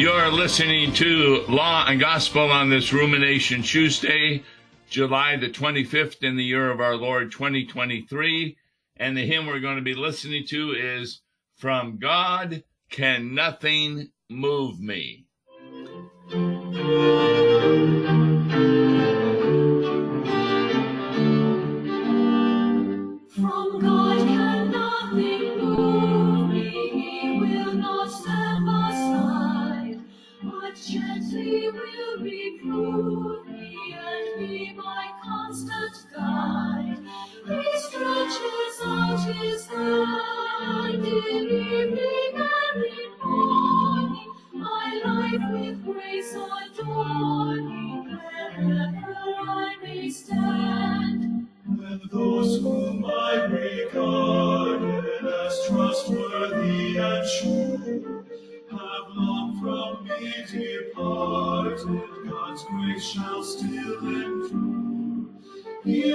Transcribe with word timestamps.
You're 0.00 0.32
listening 0.32 0.94
to 0.94 1.44
Law 1.46 1.84
and 1.86 2.00
Gospel 2.00 2.50
on 2.50 2.70
this 2.70 2.90
Rumination 2.90 3.62
Tuesday, 3.62 4.42
July 4.88 5.36
the 5.36 5.50
25th 5.50 6.24
in 6.24 6.36
the 6.36 6.42
year 6.42 6.70
of 6.70 6.80
our 6.80 6.96
Lord 6.96 7.30
2023. 7.30 8.56
And 8.96 9.14
the 9.14 9.26
hymn 9.26 9.46
we're 9.46 9.60
going 9.60 9.76
to 9.76 9.82
be 9.82 9.92
listening 9.92 10.46
to 10.46 10.72
is 10.72 11.20
From 11.58 11.98
God 11.98 12.64
Can 12.90 13.34
Nothing 13.34 14.10
Move 14.30 14.80
Me. 14.80 15.26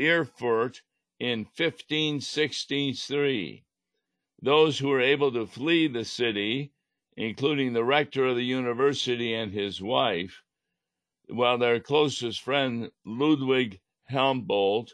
Erfurt 0.00 0.82
in 1.20 1.44
1563. 1.44 3.64
Those 4.42 4.78
who 4.78 4.88
were 4.88 5.00
able 5.00 5.32
to 5.32 5.46
flee 5.46 5.86
the 5.86 6.04
city, 6.04 6.72
including 7.16 7.72
the 7.72 7.84
rector 7.84 8.26
of 8.26 8.36
the 8.36 8.44
university 8.44 9.32
and 9.32 9.52
his 9.52 9.80
wife, 9.80 10.42
while 11.28 11.58
their 11.58 11.80
closest 11.80 12.42
friend, 12.42 12.90
Ludwig 13.04 13.80
Helmbold, 14.10 14.90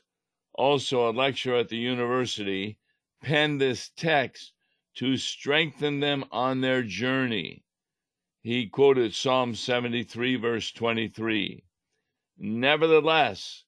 also 0.53 1.09
a 1.09 1.13
lecturer 1.13 1.57
at 1.57 1.69
the 1.69 1.77
university, 1.77 2.79
penned 3.23 3.61
this 3.61 3.91
text 3.97 4.53
to 4.95 5.17
strengthen 5.17 6.01
them 6.01 6.25
on 6.31 6.61
their 6.61 6.83
journey. 6.83 7.65
He 8.43 8.69
quoted 8.69 9.15
Psalm 9.15 9.55
73, 9.55 10.37
verse 10.37 10.71
23. 10.71 11.65
Nevertheless, 12.39 13.65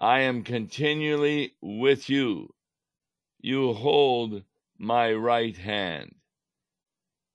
I 0.00 0.20
am 0.20 0.44
continually 0.44 1.56
with 1.60 2.08
you. 2.08 2.54
You 3.38 3.74
hold 3.74 4.44
my 4.78 5.12
right 5.12 5.54
hand. 5.54 6.14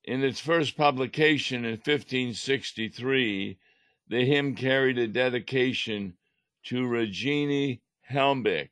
In 0.04 0.24
its 0.24 0.40
first 0.40 0.76
publication 0.76 1.64
in 1.64 1.74
1563, 1.74 3.60
the 4.08 4.26
hymn 4.26 4.56
carried 4.56 4.98
a 4.98 5.08
dedication 5.08 6.18
to 6.64 6.88
Regine 6.88 7.82
Helmbich, 8.10 8.70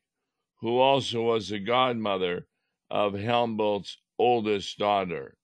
who 0.61 0.79
also 0.79 1.21
was 1.21 1.49
the 1.49 1.59
godmother 1.59 2.47
of 2.89 3.13
Helmbold's 3.13 3.99
oldest 4.17 4.79
daughter. 4.79 5.37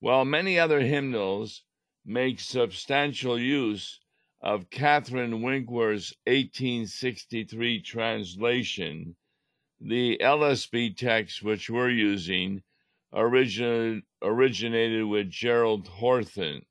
While 0.00 0.26
many 0.26 0.58
other 0.58 0.80
hymnals 0.80 1.62
make 2.04 2.40
substantial 2.40 3.38
use 3.38 4.00
of 4.42 4.70
Catherine 4.70 5.42
Winkworth's 5.42 6.14
1863 6.26 7.82
translation, 7.82 9.14
the 9.80 10.18
LSB 10.22 10.96
text 10.96 11.42
which 11.42 11.68
we're 11.68 11.90
using 11.90 12.62
originated, 13.12 14.02
originated 14.22 15.04
with 15.04 15.30
Gerald 15.30 15.88
Horton, 15.88 16.64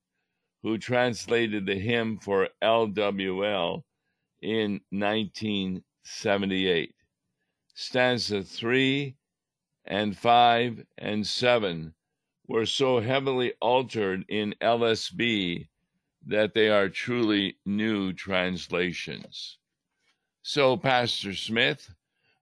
who 0.63 0.79
translated 0.79 1.65
the 1.65 1.79
hymn 1.79 2.17
for 2.17 2.49
LWL 2.61 3.83
in 4.41 4.81
1978. 4.89 6.95
Stanza 7.75 8.43
3 8.43 9.15
and 9.85 10.17
5 10.17 10.85
and 10.97 11.25
7 11.25 11.93
were 12.47 12.65
so 12.65 12.99
heavily 12.99 13.53
altered 13.61 14.25
in 14.27 14.53
LSB 14.59 15.68
that 16.27 16.53
they 16.53 16.69
are 16.69 16.89
truly 16.89 17.57
new 17.65 18.13
translations. 18.13 19.57
So, 20.41 20.77
Pastor 20.77 21.33
Smith, 21.33 21.93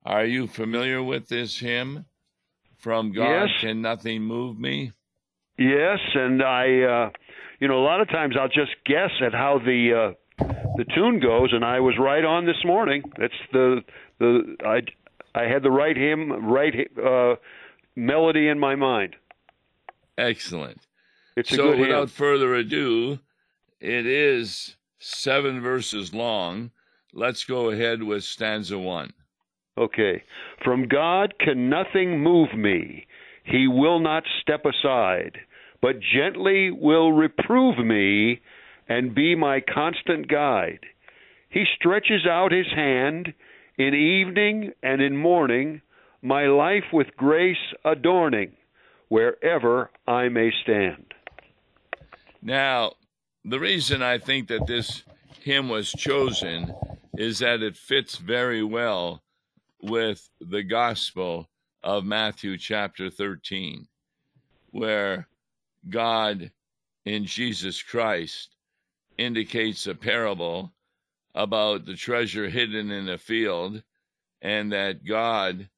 are 0.06 0.26
you 0.26 0.48
familiar 0.48 1.02
with 1.04 1.28
this 1.28 1.60
hymn? 1.60 2.06
From 2.78 3.12
God 3.12 3.50
yes. 3.50 3.50
can 3.60 3.82
nothing 3.82 4.22
move 4.22 4.60
me? 4.60 4.92
Yes, 5.58 5.98
and 6.14 6.44
I, 6.44 6.82
uh, 6.82 7.10
you 7.60 7.68
know, 7.68 7.80
a 7.80 7.84
lot 7.84 8.02
of 8.02 8.08
times 8.10 8.36
I'll 8.40 8.48
just 8.48 8.76
guess 8.86 9.10
at 9.26 9.34
how 9.34 9.60
the 9.60 10.14
uh, 10.40 10.46
the 10.78 10.86
tune 10.96 11.20
goes, 11.20 11.50
and 11.52 11.66
I 11.66 11.80
was 11.80 11.96
right 12.00 12.24
on 12.24 12.46
this 12.46 12.64
morning. 12.64 13.02
That's 13.18 13.34
the 13.52 13.82
the 14.20 14.56
I 14.64 14.82
I 15.34 15.46
had 15.46 15.64
the 15.64 15.72
right 15.72 15.98
hymn, 15.98 16.46
right 16.46 16.74
uh, 17.04 17.36
melody 17.96 18.48
in 18.48 18.60
my 18.60 18.76
mind. 18.76 19.16
Excellent. 20.18 20.80
It's 21.36 21.50
so, 21.50 21.76
without 21.76 22.00
hymn. 22.00 22.08
further 22.08 22.54
ado, 22.56 23.20
it 23.80 24.06
is 24.06 24.76
seven 25.00 25.62
verses 25.62 26.14
long. 26.14 26.72
Let's 27.14 27.44
go 27.46 27.70
ahead 27.70 28.04
with 28.04 28.24
stanza 28.24 28.78
one. 28.78 29.14
Okay. 29.78 30.24
From 30.64 30.88
God 30.88 31.36
can 31.40 31.70
nothing 31.70 32.20
move 32.20 32.54
me. 32.56 33.06
He 33.44 33.68
will 33.68 34.00
not 34.00 34.24
step 34.42 34.66
aside, 34.66 35.38
but 35.82 36.00
gently 36.00 36.72
will 36.72 37.12
reprove 37.12 37.78
me 37.78 38.42
and 38.90 39.16
be 39.16 39.36
my 39.36 39.62
constant 39.62 40.28
guide. 40.28 40.80
He 41.50 41.66
stretches 41.76 42.26
out 42.26 42.52
his 42.52 42.68
hand 42.76 43.34
in 43.78 43.94
evening 43.94 44.72
and 44.82 45.02
in 45.02 45.16
morning, 45.16 45.82
my 46.22 46.48
life 46.48 46.86
with 46.92 47.16
grace 47.16 47.58
adorning, 47.86 48.54
wherever 49.08 49.92
I 50.08 50.30
may 50.30 50.52
stand. 50.64 51.14
Now, 52.42 52.94
the 53.48 53.60
reason 53.60 54.02
I 54.02 54.18
think 54.18 54.50
that 54.50 54.68
this 54.68 55.04
hymn 55.42 55.70
was 55.70 55.90
chosen 55.90 56.76
is 57.18 57.40
that 57.40 57.62
it 57.62 57.78
fits 57.78 58.18
very 58.18 58.62
well 58.62 59.24
with 59.82 60.30
the 60.42 60.64
gospel 60.64 61.48
of 61.82 62.04
Matthew 62.04 62.58
chapter 62.58 63.10
13, 63.10 63.88
where 64.72 65.30
God 65.90 66.52
in 67.06 67.26
Jesus 67.26 67.82
Christ 67.82 68.54
indicates 69.18 69.88
a 69.88 69.96
parable 69.96 70.74
about 71.34 71.86
the 71.86 71.96
treasure 71.96 72.50
hidden 72.50 72.92
in 72.92 73.08
a 73.08 73.18
field 73.18 73.82
and 74.42 74.74
that 74.74 75.06
God, 75.06 75.70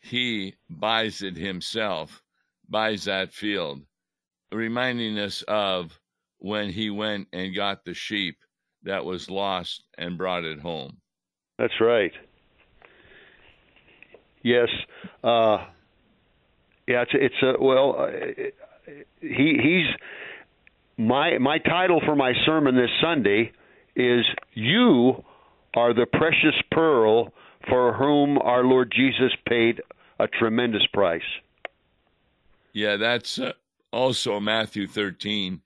He 0.00 0.54
buys 0.70 1.20
it 1.20 1.36
Himself, 1.36 2.22
buys 2.66 3.04
that 3.04 3.34
field, 3.34 3.82
reminding 4.50 5.18
us 5.18 5.42
of 5.42 5.99
when 6.40 6.70
He 6.70 6.90
went 6.90 7.28
and 7.32 7.54
got 7.54 7.84
the 7.84 7.94
sheep 7.94 8.36
that 8.82 9.04
was 9.04 9.30
lost 9.30 9.84
and 9.96 10.18
brought 10.18 10.44
it 10.44 10.60
home. 10.60 10.98
That's 11.58 11.80
right. 11.80 12.12
Yes. 14.42 14.68
Uh, 15.22 15.58
yeah, 16.88 17.02
it's 17.02 17.12
it's 17.14 17.42
a 17.42 17.62
well. 17.62 17.96
Uh, 17.98 18.08
he 19.20 19.58
he's 19.62 19.86
my 20.96 21.38
my 21.38 21.58
title 21.58 22.00
for 22.04 22.16
my 22.16 22.32
sermon 22.46 22.74
this 22.74 22.90
Sunday 23.02 23.52
is 23.94 24.24
you 24.54 25.22
are 25.74 25.92
the 25.92 26.06
precious 26.06 26.58
pearl 26.72 27.32
for 27.68 27.92
whom 27.94 28.38
our 28.38 28.64
Lord 28.64 28.92
Jesus 28.94 29.32
paid 29.46 29.82
a 30.18 30.26
tremendous 30.26 30.86
price. 30.92 31.22
Yeah, 32.72 32.96
that's 32.96 33.38
uh, 33.38 33.52
also 33.92 34.40
Matthew 34.40 34.86
13 34.86 35.60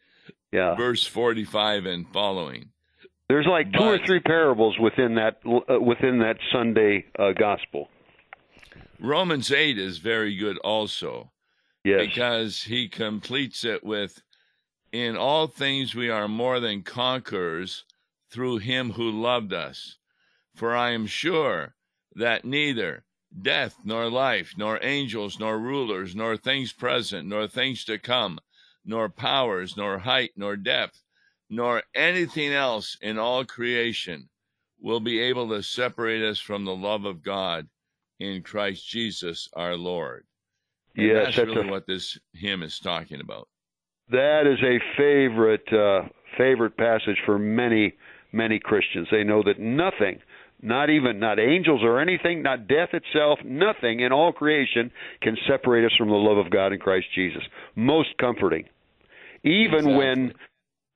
Yeah. 0.54 0.76
verse 0.76 1.04
45 1.04 1.84
and 1.86 2.06
following. 2.12 2.70
There's 3.28 3.46
like 3.46 3.72
two 3.72 3.82
or 3.84 3.98
three 4.06 4.20
parables 4.20 4.78
within 4.78 5.16
that 5.16 5.40
uh, 5.44 5.80
within 5.80 6.18
that 6.20 6.36
Sunday 6.52 7.06
uh, 7.18 7.32
gospel. 7.32 7.88
Romans 9.00 9.50
8 9.50 9.78
is 9.78 9.98
very 9.98 10.36
good 10.36 10.58
also 10.58 11.30
Yes. 11.84 12.00
because 12.06 12.62
he 12.62 12.88
completes 12.88 13.64
it 13.64 13.84
with 13.84 14.22
In 14.92 15.16
all 15.16 15.48
things 15.48 15.94
we 15.94 16.08
are 16.08 16.28
more 16.28 16.60
than 16.60 16.82
conquerors 16.82 17.84
through 18.30 18.58
him 18.58 18.92
who 18.92 19.10
loved 19.10 19.52
us. 19.52 19.98
For 20.54 20.74
I 20.76 20.90
am 20.92 21.06
sure 21.06 21.74
that 22.14 22.44
neither 22.44 23.04
death 23.42 23.74
nor 23.84 24.08
life, 24.08 24.54
nor 24.56 24.78
angels, 24.82 25.40
nor 25.40 25.58
rulers, 25.58 26.14
nor 26.14 26.36
things 26.36 26.72
present, 26.72 27.26
nor 27.28 27.48
things 27.48 27.84
to 27.86 27.98
come, 27.98 28.38
nor 28.84 29.08
powers, 29.08 29.76
nor 29.76 29.98
height, 29.98 30.32
nor 30.36 30.56
depth, 30.56 31.02
nor 31.50 31.82
anything 31.94 32.52
else 32.52 32.96
in 33.00 33.18
all 33.18 33.44
creation 33.44 34.28
will 34.80 35.00
be 35.00 35.20
able 35.20 35.48
to 35.48 35.62
separate 35.62 36.22
us 36.22 36.38
from 36.38 36.64
the 36.64 36.74
love 36.74 37.04
of 37.04 37.22
God 37.22 37.68
in 38.20 38.42
Christ 38.42 38.86
Jesus 38.88 39.48
our 39.54 39.76
Lord. 39.76 40.24
And 40.96 41.06
Yes, 41.06 41.24
that's 41.24 41.36
that's 41.36 41.48
really 41.48 41.68
a- 41.68 41.70
what 41.70 41.86
this 41.86 42.18
hymn 42.34 42.62
is 42.62 42.78
talking 42.78 43.20
about. 43.20 43.48
That 44.10 44.46
is 44.46 44.58
a 44.62 44.78
favorite 44.96 45.72
uh, 45.72 46.08
favorite 46.36 46.76
passage 46.76 47.18
for 47.24 47.38
many 47.38 47.94
many 48.32 48.58
Christians. 48.58 49.08
They 49.10 49.24
know 49.24 49.42
that 49.44 49.58
nothing, 49.58 50.20
not 50.64 50.88
even 50.88 51.20
not 51.20 51.38
angels 51.38 51.82
or 51.84 52.00
anything, 52.00 52.42
not 52.42 52.66
death 52.66 52.90
itself, 52.92 53.38
nothing 53.44 54.00
in 54.00 54.12
all 54.12 54.32
creation 54.32 54.90
can 55.20 55.36
separate 55.46 55.84
us 55.84 55.92
from 55.98 56.08
the 56.08 56.14
love 56.14 56.38
of 56.38 56.50
God 56.50 56.72
in 56.72 56.78
Christ 56.78 57.06
Jesus. 57.14 57.42
Most 57.76 58.16
comforting. 58.18 58.64
Even 59.44 59.96
when 59.96 60.32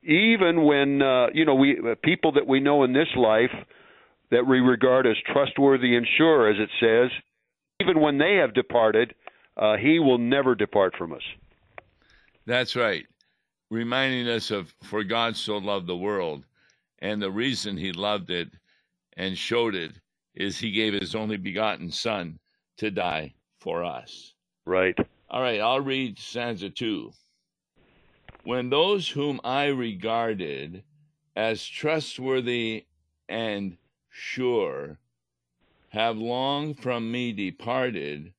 even 0.03 0.65
when 0.65 1.03
uh, 1.03 1.27
you 1.35 1.45
know 1.45 1.55
we 1.55 1.79
uh, 1.79 1.95
people 2.03 2.33
that 2.33 2.47
we 2.47 2.61
know 2.61 2.83
in 2.85 2.95
this 2.95 3.09
life 3.15 3.53
that 4.31 4.47
we 4.47 4.61
regard 4.61 5.07
as 5.07 5.17
trustworthy 5.31 5.97
and 5.97 6.07
sure, 6.17 6.51
as 6.51 6.57
it 6.59 6.71
says, 6.81 7.11
even 7.81 8.01
when 8.01 8.19
they 8.19 8.37
have 8.37 8.55
departed, 8.55 9.15
uh, 9.57 9.77
He 9.77 9.99
will 9.99 10.19
never 10.19 10.55
depart 10.55 10.95
from 10.97 11.13
us. 11.13 11.23
That's 12.47 12.75
right. 12.75 13.07
Reminding 13.71 14.29
us 14.29 14.51
of 14.51 14.75
for 14.83 15.05
God 15.05 15.37
so 15.37 15.59
loved 15.59 15.87
the 15.87 15.97
world, 15.97 16.45
and 17.01 17.21
the 17.21 17.31
reason 17.31 17.77
he 17.77 17.93
loved 17.93 18.31
it 18.31 18.49
and 19.19 19.37
showed 19.37 19.75
it 19.75 19.93
is 20.35 20.59
he 20.59 20.71
gave 20.71 20.95
his 20.95 21.15
only 21.15 21.37
begotten 21.37 21.91
son 21.91 22.39
to 22.77 22.91
die 22.91 23.35
for 23.59 23.85
us. 23.85 24.33
Right. 24.65 24.97
All 25.29 25.43
right, 25.43 25.61
I'll 25.61 25.81
read 25.81 26.19
stanza 26.19 26.71
two. 26.71 27.11
When 28.45 28.71
those 28.71 29.09
whom 29.09 29.41
I 29.43 29.67
regarded 29.67 30.85
as 31.37 31.67
trustworthy 31.67 32.87
and 33.29 33.77
sure 34.09 34.99
have 35.89 36.17
long 36.17 36.75
from 36.75 37.11
me 37.11 37.33
departed, 37.33 38.33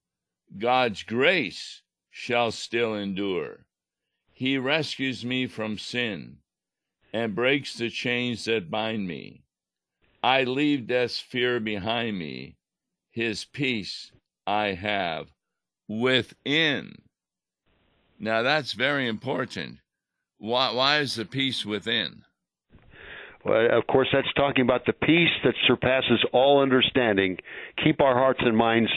God's 0.57 1.03
grace 1.03 1.81
shall 2.09 2.51
still 2.51 2.95
endure. 2.95 3.65
He 4.31 4.57
rescues 4.57 5.25
me 5.25 5.47
from 5.47 5.77
sin 5.77 6.37
and 7.11 7.35
breaks 7.35 7.73
the 7.73 7.89
chains 7.89 8.45
that 8.45 8.71
bind 8.71 9.07
me. 9.07 9.43
I 10.21 10.44
leave 10.44 10.88
death's 10.88 11.19
fear 11.19 11.60
behind 11.60 12.18
me. 12.18 12.56
His 13.12 13.45
peace 13.45 14.12
I 14.45 14.74
have 14.74 15.27
within. 15.88 17.01
Now 18.19 18.42
that's 18.42 18.74
very 18.74 19.07
important. 19.07 19.77
Why, 20.38 20.71
why 20.71 21.00
is 21.00 21.16
the 21.16 21.25
peace 21.25 21.66
within? 21.66 22.24
Well, 23.45 23.77
of 23.77 23.88
course, 23.88 24.10
that's 24.12 24.31
talking 24.36 24.63
about 24.63 24.86
the 24.86 24.94
peace 24.94 25.30
that 25.44 25.54
surpasses 25.68 26.24
all 26.33 26.62
understanding. 26.62 27.38
Keep 27.83 28.01
our 28.01 28.13
hearts 28.13 28.42
and 28.44 28.56
minds 28.56 28.92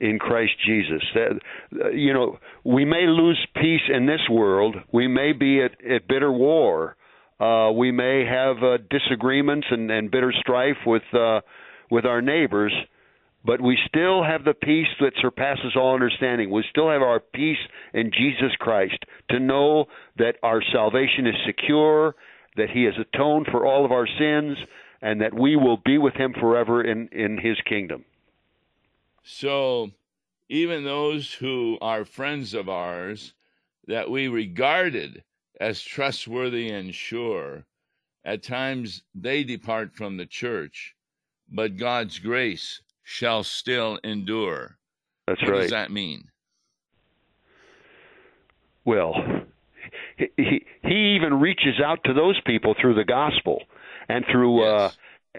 in 0.00 0.18
Christ 0.18 0.52
Jesus. 0.66 1.02
That, 1.14 1.92
you 1.94 2.12
know, 2.12 2.38
we 2.64 2.84
may 2.84 3.06
lose 3.06 3.44
peace 3.54 3.80
in 3.92 4.06
this 4.06 4.20
world. 4.30 4.76
We 4.92 5.08
may 5.08 5.32
be 5.32 5.62
at, 5.62 5.72
at 5.84 6.08
bitter 6.08 6.32
war. 6.32 6.95
Uh, 7.38 7.70
we 7.72 7.92
may 7.92 8.24
have 8.24 8.62
uh, 8.62 8.78
disagreements 8.88 9.66
and, 9.70 9.90
and 9.90 10.10
bitter 10.10 10.32
strife 10.40 10.78
with 10.86 11.02
uh, 11.12 11.40
with 11.90 12.06
our 12.06 12.22
neighbors, 12.22 12.72
but 13.44 13.60
we 13.60 13.78
still 13.86 14.24
have 14.24 14.44
the 14.44 14.54
peace 14.54 14.88
that 15.00 15.12
surpasses 15.20 15.76
all 15.76 15.94
understanding. 15.94 16.50
We 16.50 16.64
still 16.70 16.90
have 16.90 17.02
our 17.02 17.20
peace 17.20 17.58
in 17.94 18.10
Jesus 18.10 18.52
Christ 18.58 18.98
to 19.30 19.38
know 19.38 19.86
that 20.16 20.36
our 20.42 20.62
salvation 20.72 21.26
is 21.26 21.34
secure, 21.46 22.16
that 22.56 22.70
He 22.70 22.84
has 22.84 22.94
atoned 22.98 23.46
for 23.50 23.66
all 23.66 23.84
of 23.84 23.92
our 23.92 24.08
sins, 24.18 24.56
and 25.02 25.20
that 25.20 25.34
we 25.34 25.56
will 25.56 25.76
be 25.84 25.98
with 25.98 26.14
Him 26.14 26.34
forever 26.40 26.82
in, 26.82 27.08
in 27.12 27.38
His 27.38 27.56
kingdom. 27.68 28.04
So, 29.22 29.90
even 30.48 30.84
those 30.84 31.34
who 31.34 31.78
are 31.80 32.04
friends 32.04 32.54
of 32.54 32.68
ours 32.68 33.34
that 33.86 34.10
we 34.10 34.26
regarded 34.26 35.22
as 35.60 35.82
trustworthy 35.82 36.70
and 36.70 36.94
sure, 36.94 37.64
at 38.24 38.42
times 38.42 39.02
they 39.14 39.44
depart 39.44 39.94
from 39.94 40.16
the 40.16 40.26
church, 40.26 40.94
but 41.50 41.76
God's 41.76 42.18
grace 42.18 42.80
shall 43.02 43.44
still 43.44 43.98
endure. 44.02 44.78
That's 45.26 45.40
what 45.42 45.50
right. 45.50 45.56
What 45.56 45.62
does 45.62 45.70
that 45.70 45.90
mean? 45.90 46.28
Well, 48.84 49.14
he, 50.16 50.26
he 50.36 50.66
he 50.82 51.16
even 51.16 51.40
reaches 51.40 51.80
out 51.84 52.00
to 52.04 52.14
those 52.14 52.40
people 52.46 52.74
through 52.80 52.94
the 52.94 53.04
gospel 53.04 53.62
and 54.08 54.24
through 54.30 54.62
uh 54.62 54.90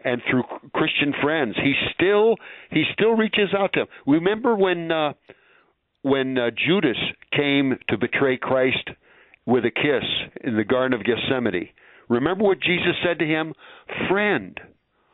and 0.03 0.21
through 0.29 0.43
Christian 0.73 1.13
friends. 1.21 1.55
He 1.61 1.73
still 1.93 2.35
he 2.71 2.83
still 2.93 3.13
reaches 3.13 3.53
out 3.57 3.73
to 3.73 3.81
them. 3.81 3.87
Remember 4.05 4.55
when 4.55 4.91
uh 4.91 5.13
when 6.01 6.37
uh, 6.37 6.51
Judas 6.51 6.97
came 7.31 7.77
to 7.89 7.97
betray 7.97 8.37
Christ 8.37 8.89
with 9.47 9.65
a 9.65 9.71
kiss 9.71 10.03
in 10.43 10.55
the 10.55 10.63
garden 10.63 10.93
of 10.93 11.03
Gethsemane. 11.03 11.69
Remember 12.09 12.43
what 12.43 12.59
Jesus 12.59 12.95
said 13.03 13.17
to 13.19 13.25
him? 13.25 13.53
Friend, 14.07 14.59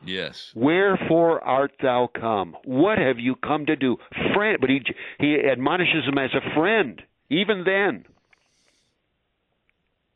Yes. 0.06 0.52
Wherefore 0.54 1.42
art 1.42 1.72
thou 1.82 2.10
come? 2.14 2.56
What 2.64 2.98
have 2.98 3.18
you 3.18 3.36
come 3.36 3.64
to 3.66 3.76
do? 3.76 3.96
Friend, 4.34 4.58
but 4.60 4.68
he 4.68 4.82
he 5.18 5.36
admonishes 5.50 6.04
him 6.04 6.18
as 6.18 6.30
a 6.34 6.54
friend 6.54 7.02
even 7.30 7.64
then. 7.64 8.04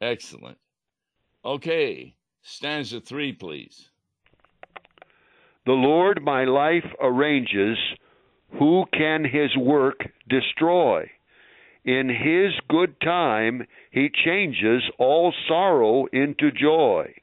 Excellent. 0.01 0.59
Okay. 1.45 2.15
Stanza 2.43 3.01
three, 3.01 3.33
please. 3.33 3.89
The 5.67 5.73
Lord 5.73 6.23
my 6.23 6.45
life 6.45 6.85
arranges, 7.01 7.79
who 8.59 8.85
can 8.93 9.25
his 9.25 9.57
work 9.57 10.01
destroy? 10.29 11.11
In 11.89 12.11
his 12.11 12.53
good 12.69 13.01
time 13.01 13.67
he 13.91 14.11
changes 14.11 14.83
all 14.99 15.33
sorrow 15.49 16.05
into 16.13 16.53
joy. 16.53 17.15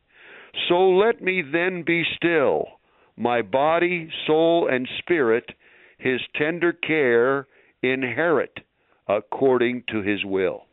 So 0.68 0.90
let 0.90 1.22
me 1.22 1.44
then 1.44 1.84
be 1.84 2.04
still, 2.16 2.80
my 3.16 3.44
body, 3.44 4.10
soul, 4.26 4.68
and 4.68 4.90
spirit 4.98 5.52
his 6.00 6.20
tender 6.36 6.74
care 6.74 7.48
inherit 7.84 8.58
according 9.08 9.84
to 9.90 10.02
his 10.02 10.26
will. 10.26 10.66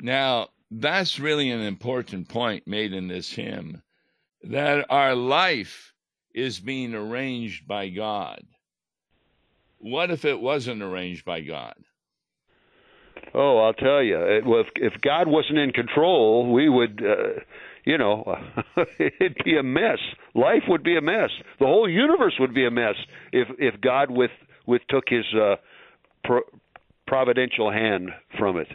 Now, 0.00 0.48
that's 0.70 1.20
really 1.20 1.50
an 1.50 1.60
important 1.60 2.30
point 2.30 2.66
made 2.66 2.94
in 2.94 3.08
this 3.08 3.30
hymn 3.30 3.82
that 4.42 4.86
our 4.88 5.14
life 5.14 5.92
is 6.34 6.60
being 6.60 6.94
arranged 6.94 7.68
by 7.68 7.90
God. 7.90 8.42
What 9.76 10.10
if 10.10 10.24
it 10.24 10.40
wasn't 10.40 10.80
arranged 10.80 11.26
by 11.26 11.42
God? 11.42 11.74
Oh, 13.34 13.58
I'll 13.58 13.74
tell 13.74 14.00
you, 14.00 14.16
it, 14.16 14.46
well, 14.46 14.60
if, 14.60 14.68
if 14.76 15.00
God 15.00 15.26
wasn't 15.26 15.58
in 15.58 15.72
control, 15.72 16.52
we 16.52 16.68
would, 16.68 17.02
uh, 17.04 17.40
you 17.84 17.98
know, 17.98 18.36
it'd 18.98 19.42
be 19.44 19.56
a 19.56 19.62
mess. 19.62 19.98
Life 20.34 20.62
would 20.68 20.84
be 20.84 20.96
a 20.96 21.00
mess. 21.00 21.30
The 21.58 21.66
whole 21.66 21.88
universe 21.88 22.34
would 22.38 22.54
be 22.54 22.64
a 22.64 22.70
mess 22.70 22.94
if 23.32 23.48
if 23.58 23.80
God 23.80 24.10
with 24.10 24.30
with 24.66 24.82
took 24.88 25.08
His 25.08 25.24
uh, 25.34 25.56
pro, 26.22 26.42
providential 27.08 27.72
hand 27.72 28.10
from 28.38 28.56
it. 28.56 28.68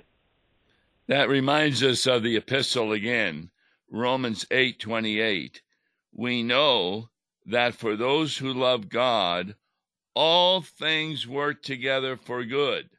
That 1.08 1.30
reminds 1.30 1.82
us 1.82 2.06
of 2.06 2.22
the 2.24 2.36
epistle 2.36 2.92
again, 2.92 3.52
Romans 3.90 4.46
8:28. 4.52 5.62
We 6.14 6.44
know 6.44 7.10
that 7.46 7.76
for 7.76 7.96
those 7.96 8.38
who 8.38 8.54
love 8.54 8.90
God, 8.90 9.56
all 10.14 10.62
things 10.62 11.26
work 11.26 11.64
together 11.64 12.18
for 12.18 12.44
good. 12.44 12.90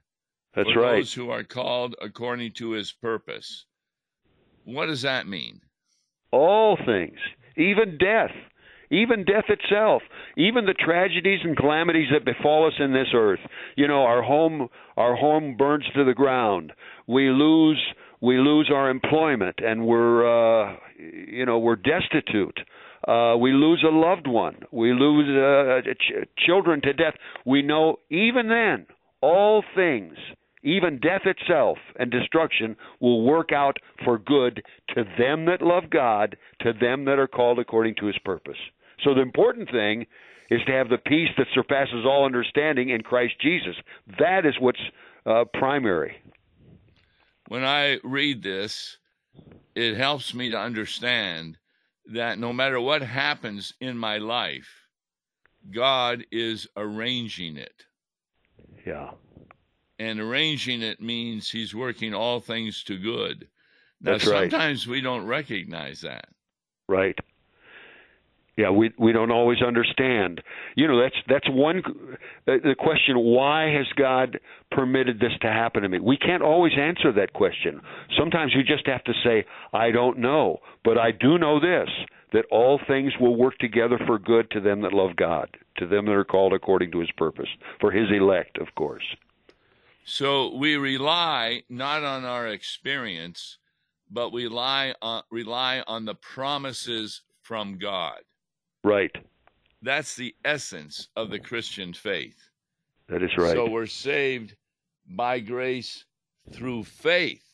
That's 0.55 0.75
right. 0.75 0.97
those 0.97 1.13
who 1.13 1.31
are 1.31 1.45
called 1.45 1.95
according 2.01 2.53
to 2.55 2.71
his 2.71 2.93
purpose. 2.93 3.67
What 4.65 4.87
does 4.87 5.03
that 5.03 5.27
mean? 5.27 5.61
All 6.33 6.77
things, 6.77 7.19
even 7.57 7.99
death, 7.99 8.31
even 8.91 9.25
death 9.25 9.45
itself, 9.49 10.03
even 10.37 10.67
the 10.67 10.75
tragedies 10.75 11.41
and 11.45 11.57
calamities 11.57 12.09
that 12.13 12.25
befall 12.25 12.67
us 12.67 12.75
in 12.79 12.93
this 12.93 13.09
earth. 13.15 13.41
You 13.77 13.89
know, 13.89 14.03
our 14.03 14.23
home, 14.23 14.69
our 14.97 15.17
home 15.17 15.57
burns 15.57 15.85
to 15.95 16.05
the 16.05 16.15
ground. 16.15 16.73
We 17.07 17.31
lose 17.31 17.81
we 18.21 18.39
lose 18.39 18.71
our 18.73 18.91
employment 18.91 19.61
and 19.65 19.87
we're 19.87 20.27
uh, 20.27 20.77
you 20.99 21.47
know 21.47 21.59
we're 21.59 21.77
destitute. 21.77 22.59
Uh, 23.07 23.35
we 23.37 23.53
lose 23.53 23.83
a 23.83 23.91
loved 23.91 24.27
one. 24.27 24.57
We 24.71 24.93
lose 24.93 25.27
uh, 25.27 25.81
ch- 25.95 26.29
children 26.37 26.83
to 26.83 26.93
death. 26.93 27.15
We 27.47 27.63
know 27.63 27.97
even 28.11 28.49
then 28.49 28.87
all 29.23 29.65
things, 29.75 30.15
even 30.63 30.99
death 31.01 31.23
itself 31.25 31.79
and 31.99 32.11
destruction, 32.11 32.77
will 33.01 33.23
work 33.23 33.53
out 33.53 33.79
for 34.05 34.19
good 34.19 34.63
to 34.95 35.05
them 35.19 35.47
that 35.47 35.63
love 35.63 35.91
God, 35.91 36.37
to 36.61 36.73
them 36.73 37.05
that 37.07 37.19
are 37.19 37.29
called 37.29 37.59
according 37.59 37.95
to 37.97 38.07
His 38.07 38.19
purpose. 38.25 38.59
So 39.03 39.15
the 39.15 39.23
important 39.23 39.71
thing 39.71 40.07
is 40.51 40.61
to 40.67 40.73
have 40.73 40.89
the 40.89 40.99
peace 40.99 41.31
that 41.39 41.47
surpasses 41.55 42.05
all 42.05 42.25
understanding 42.25 42.91
in 42.91 43.03
Christ 43.03 43.35
Jesus. 43.41 43.77
That 44.19 44.45
is 44.45 44.55
what's 44.59 44.81
uh, 45.25 45.45
primary. 45.55 46.17
When 47.49 47.65
I 47.65 47.99
read 48.05 48.43
this, 48.43 48.99
it 49.75 49.97
helps 49.97 50.35
me 50.35 50.51
to 50.51 50.59
understand 50.59 51.57
that 52.13 52.39
no 52.39 52.53
matter 52.53 52.81
what 52.81 53.03
happens 53.03 53.73
in 53.81 53.97
my 53.97 54.19
life, 54.19 54.69
God 55.71 56.25
is 56.33 56.67
arranging 56.77 57.57
it. 57.57 57.85
Yeah. 58.85 59.11
And 60.01 60.19
arranging 60.19 60.81
it 60.81 61.03
means 61.03 61.51
He's 61.51 61.75
working 61.75 62.15
all 62.15 62.41
things 62.41 62.83
to 62.85 62.97
good. 62.97 63.47
Now, 64.01 64.13
That's 64.13 64.27
right. 64.27 64.51
sometimes 64.51 64.87
we 64.87 65.03
don't 65.03 65.27
recognize 65.27 66.01
that. 66.01 66.29
Right. 66.89 67.19
Yeah, 68.57 68.71
we 68.71 68.93
we 68.99 69.13
don't 69.13 69.31
always 69.31 69.61
understand. 69.61 70.43
You 70.75 70.89
know, 70.89 71.03
that's 71.03 71.17
that's 71.29 71.49
one 71.51 71.83
uh, 72.49 72.57
the 72.65 72.75
question. 72.79 73.19
Why 73.19 73.71
has 73.77 73.87
God 73.95 74.41
permitted 74.71 75.21
this 75.21 75.33
to 75.43 75.49
happen 75.49 75.83
to 75.83 75.89
me? 75.91 76.01
We 76.01 76.17
can't 76.17 76.43
always 76.43 76.73
answer 76.79 77.13
that 77.13 77.35
question. 77.35 77.83
Sometimes 78.19 78.55
we 78.57 78.63
just 78.63 78.87
have 78.87 79.05
to 79.05 79.13
say, 79.23 79.45
"I 79.75 79.91
don't 79.91 80.19
know," 80.19 80.61
but 80.83 80.97
I 80.97 81.11
do 81.11 81.37
know 81.37 81.61
this: 81.61 81.91
that 82.33 82.47
all 82.51 82.81
things 82.89 83.13
will 83.21 83.37
work 83.37 83.59
together 83.59 83.99
for 84.07 84.19
good 84.19 84.51
to 84.53 84.61
them 84.61 84.81
that 84.81 84.95
love 84.95 85.17
God, 85.17 85.59
to 85.77 85.87
them 85.87 86.07
that 86.07 86.13
are 86.13 86.25
called 86.25 86.55
according 86.55 86.91
to 86.93 87.01
His 87.01 87.11
purpose, 87.19 87.49
for 87.81 87.91
His 87.91 88.11
elect, 88.11 88.59
of 88.59 88.75
course. 88.75 89.05
So 90.05 90.55
we 90.55 90.77
rely 90.77 91.63
not 91.69 92.03
on 92.03 92.25
our 92.25 92.49
experience, 92.49 93.59
but 94.11 94.33
we 94.33 94.45
rely 94.45 94.95
on, 95.01 95.23
rely 95.31 95.83
on 95.87 96.05
the 96.05 96.15
promises 96.17 97.23
from 97.43 97.79
God. 97.79 98.19
Right. 98.83 99.15
That's 99.83 100.15
the 100.15 100.35
essence 100.45 101.09
of 101.17 101.31
the 101.31 101.39
Christian 101.39 101.93
faith. 101.93 102.51
That 103.09 103.23
is 103.23 103.31
right. 103.37 103.53
So 103.53 103.69
we're 103.69 103.87
saved 103.87 104.57
by 105.09 105.41
grace 105.41 106.05
through 106.53 106.85
faith, 106.85 107.45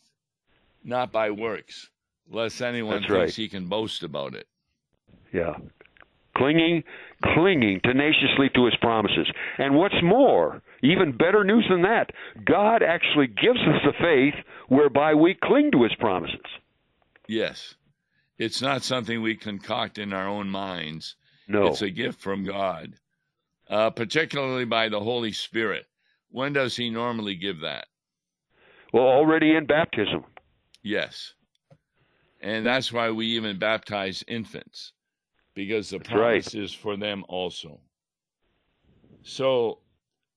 not 0.84 1.12
by 1.12 1.30
works, 1.30 1.90
lest 2.30 2.60
anyone 2.62 3.00
That's 3.02 3.06
thinks 3.12 3.32
right. 3.32 3.34
he 3.34 3.48
can 3.48 3.68
boast 3.68 4.02
about 4.02 4.34
it. 4.34 4.46
Yeah. 5.32 5.54
Clinging, 6.36 6.84
clinging 7.22 7.80
tenaciously 7.80 8.50
to 8.54 8.66
his 8.66 8.76
promises. 8.80 9.26
And 9.58 9.74
what's 9.74 10.02
more, 10.02 10.62
even 10.92 11.16
better 11.16 11.44
news 11.44 11.64
than 11.68 11.82
that, 11.82 12.10
God 12.44 12.82
actually 12.82 13.26
gives 13.28 13.58
us 13.60 13.80
the 13.84 13.92
faith 14.00 14.34
whereby 14.68 15.14
we 15.14 15.34
cling 15.34 15.70
to 15.72 15.82
his 15.82 15.94
promises. 15.98 16.40
Yes. 17.28 17.74
It's 18.38 18.60
not 18.60 18.82
something 18.82 19.22
we 19.22 19.34
concoct 19.36 19.98
in 19.98 20.12
our 20.12 20.28
own 20.28 20.48
minds. 20.50 21.16
No. 21.48 21.68
It's 21.68 21.82
a 21.82 21.90
gift 21.90 22.20
from 22.20 22.44
God, 22.44 22.94
uh, 23.70 23.90
particularly 23.90 24.64
by 24.64 24.88
the 24.88 25.00
Holy 25.00 25.32
Spirit. 25.32 25.86
When 26.30 26.52
does 26.52 26.76
He 26.76 26.90
normally 26.90 27.36
give 27.36 27.60
that? 27.60 27.86
well, 28.92 29.06
already 29.06 29.54
in 29.54 29.66
baptism. 29.66 30.24
Yes. 30.82 31.34
And 32.40 32.64
that's 32.64 32.92
why 32.92 33.10
we 33.10 33.26
even 33.28 33.58
baptize 33.58 34.24
infants, 34.28 34.92
because 35.54 35.90
the 35.90 35.98
That's 35.98 36.10
right. 36.10 36.18
promise 36.18 36.54
is 36.54 36.72
for 36.72 36.96
them 36.96 37.24
also. 37.28 37.80
So 39.22 39.80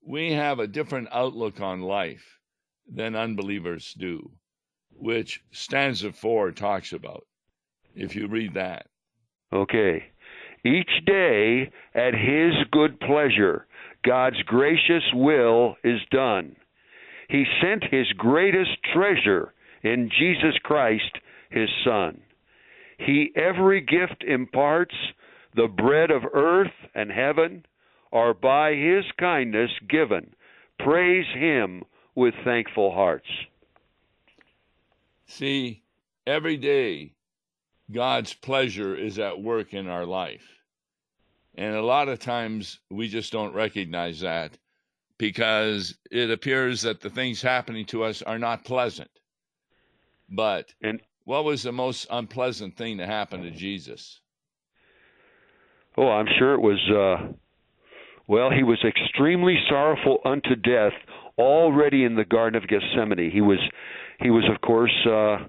we 0.06 0.32
have 0.34 0.60
a 0.60 0.68
different 0.68 1.08
outlook 1.12 1.60
on 1.62 1.82
life 1.82 2.40
than 2.88 3.16
unbelievers 3.16 3.94
do, 3.94 4.32
which 4.92 5.42
stanza 5.52 6.12
four 6.12 6.52
talks 6.52 6.94
about. 6.94 7.26
If 7.96 8.16
you 8.16 8.28
read 8.28 8.54
that, 8.54 8.88
Okay. 9.52 10.04
Each 10.64 11.06
day 11.06 11.72
at 11.96 12.14
his 12.14 12.54
good 12.72 13.00
pleasure, 13.00 13.66
God's 14.06 14.42
gracious 14.44 15.04
will 15.14 15.76
is 15.84 16.02
done. 16.12 16.56
He 17.30 17.46
sent 17.62 17.84
his 17.84 18.12
greatest 18.14 18.78
treasure 18.94 19.54
in 19.84 20.10
Jesus 20.10 20.58
Christ, 20.64 21.18
his 21.50 21.70
Son. 21.84 22.22
He 22.98 23.32
every 23.36 23.82
gift 23.82 24.24
imparts, 24.24 24.96
the 25.56 25.68
bread 25.68 26.12
of 26.12 26.24
earth 26.34 26.74
and 26.94 27.12
heaven 27.12 27.66
are 28.12 28.34
by 28.34 28.74
his 28.74 29.06
kindness 29.20 29.72
given. 29.88 30.34
Praise 30.80 31.28
him 31.34 31.84
with 32.16 32.34
thankful 32.44 32.92
hearts. 32.92 33.28
see, 35.28 35.84
every 36.26 36.58
day 36.58 37.14
God's 37.92 38.34
pleasure 38.34 38.96
is 38.96 39.20
at 39.20 39.42
work 39.42 39.74
in 39.74 39.88
our 39.88 40.06
life. 40.06 40.60
And 41.56 41.76
a 41.76 41.82
lot 41.82 42.08
of 42.08 42.20
times 42.20 42.80
we 42.90 43.08
just 43.08 43.32
don't 43.32 43.54
recognize 43.54 44.22
that 44.22 44.58
because 45.18 45.96
it 46.10 46.32
appears 46.32 46.82
that 46.84 47.02
the 47.02 47.10
things 47.10 47.42
happening 47.42 47.86
to 47.88 48.04
us 48.04 48.22
are 48.22 48.40
not 48.40 48.64
pleasant. 48.64 49.10
But 50.30 50.74
And 50.82 51.02
what 51.26 51.44
was 51.44 51.64
the 51.64 51.72
most 51.72 52.08
unpleasant 52.10 52.78
thing 52.78 52.98
to 52.98 53.06
happen 53.06 53.42
to 53.42 53.52
Jesus? 53.52 54.22
Oh, 55.98 56.10
I'm 56.10 56.28
sure 56.38 56.54
it 56.54 56.62
was. 56.62 56.80
Uh, 56.90 57.34
well, 58.30 58.52
he 58.52 58.64
was 58.64 58.78
extremely 58.86 59.58
sorrowful 59.68 60.20
unto 60.24 60.56
death 60.56 60.94
already 61.38 62.04
in 62.06 62.16
the 62.16 62.24
Garden 62.24 62.62
of 62.62 62.70
Gethsemane. 62.70 63.32
He 63.32 63.42
was, 63.42 63.60
he 64.20 64.30
was 64.30 64.46
of 64.54 64.62
course, 64.62 64.96
uh, 65.06 65.40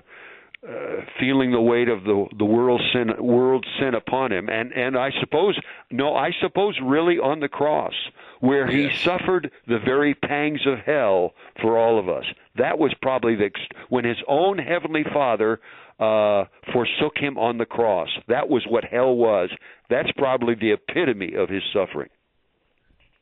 uh, 0.67 1.05
feeling 1.19 1.53
the 1.53 1.61
weight 1.61 1.89
of 1.89 2.05
the 2.05 2.27
the 2.39 2.45
world's 2.45 2.85
sin, 2.93 3.11
world's 3.19 3.67
sin 3.79 3.95
upon 3.95 4.31
him, 4.31 4.49
and 4.51 4.73
and 4.73 4.97
I 4.97 5.11
suppose, 5.21 5.59
no, 5.91 6.15
I 6.15 6.33
suppose, 6.41 6.79
really 6.83 7.19
on 7.19 7.41
the 7.41 7.49
cross, 7.49 7.95
where 8.41 8.67
he 8.67 8.83
Yes. 8.85 8.99
suffered 8.99 9.51
the 9.67 9.79
very 9.79 10.15
pangs 10.15 10.67
of 10.67 10.81
hell 10.81 11.35
for 11.63 11.79
all 11.79 11.99
of 11.99 12.09
us. 12.09 12.25
That 12.57 12.79
was 12.79 12.93
probably 13.01 13.37
the 13.37 13.51
when 13.89 14.05
his 14.05 14.19
own 14.29 14.59
heavenly 14.59 15.05
Father 15.05 15.61
uh, 15.99 16.45
forsook 16.73 17.17
him 17.17 17.39
on 17.39 17.59
the 17.59 17.67
cross. 17.67 18.09
That 18.29 18.49
was 18.51 18.65
what 18.69 18.85
hell 18.85 19.17
was. 19.17 19.51
That's 19.89 20.11
probably 20.13 20.55
the 20.55 20.73
epitome 20.73 21.35
of 21.35 21.49
his 21.49 21.63
suffering. 21.73 22.11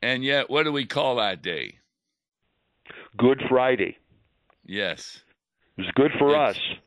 And 0.02 0.22
yet, 0.24 0.48
what 0.48 0.62
do 0.64 0.72
we 0.72 0.86
call 0.86 1.16
that 1.16 1.42
day? 1.42 1.78
Good 3.16 3.42
Friday. 3.48 3.96
Yes, 4.64 5.22
It 5.76 5.82
was 5.82 5.90
good 5.94 6.12
for 6.18 6.30
It's- 6.30 6.56
us. 6.56 6.78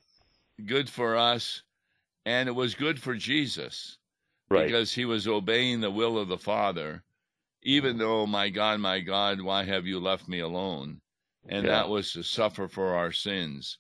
good 0.66 0.90
for 0.90 1.18
us, 1.18 1.64
and 2.26 2.48
it 2.48 2.54
was 2.54 2.76
good 2.76 3.02
for 3.02 3.16
Jesus. 3.16 3.98
Right. 4.50 4.66
because 4.66 4.94
he 4.94 5.06
was 5.06 5.30
obeying 5.30 5.80
the 5.80 5.90
will 5.90 6.18
of 6.18 6.28
the 6.28 6.38
Father, 6.38 7.06
even 7.64 7.92
mm-hmm. 7.92 8.00
though, 8.00 8.28
my 8.28 8.50
God, 8.50 8.82
my 8.82 9.00
God, 9.00 9.40
why 9.40 9.64
have 9.64 9.88
you 9.88 9.98
left 9.98 10.28
me 10.28 10.40
alone? 10.40 11.00
And 11.48 11.64
Yeah. 11.66 11.72
that 11.72 11.90
was 11.90 12.12
to 12.12 12.22
suffer 12.24 12.68
for 12.68 12.94
our 12.94 13.14
sins. 13.14 13.78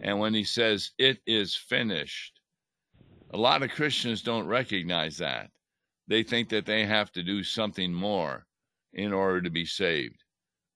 And 0.00 0.18
when 0.18 0.32
he 0.32 0.42
says, 0.44 0.92
it 0.96 1.20
is 1.26 1.54
finished, 1.54 2.40
a 3.32 3.36
lot 3.36 3.62
of 3.62 3.70
Christians 3.72 4.22
don't 4.22 4.46
recognize 4.46 5.18
that. 5.18 5.50
They 6.06 6.22
think 6.22 6.48
that 6.48 6.64
they 6.64 6.86
have 6.86 7.12
to 7.12 7.22
do 7.22 7.44
something 7.44 7.92
more 7.92 8.46
in 8.94 9.12
order 9.12 9.42
to 9.42 9.50
be 9.50 9.66
saved, 9.66 10.22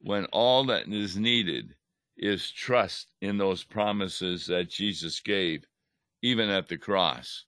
when 0.00 0.26
all 0.26 0.64
that 0.64 0.88
is 0.88 1.16
needed 1.16 1.74
is 2.16 2.50
trust 2.50 3.10
in 3.20 3.38
those 3.38 3.64
promises 3.64 4.46
that 4.46 4.68
Jesus 4.68 5.20
gave, 5.20 5.64
even 6.22 6.50
at 6.50 6.68
the 6.68 6.76
cross 6.76 7.44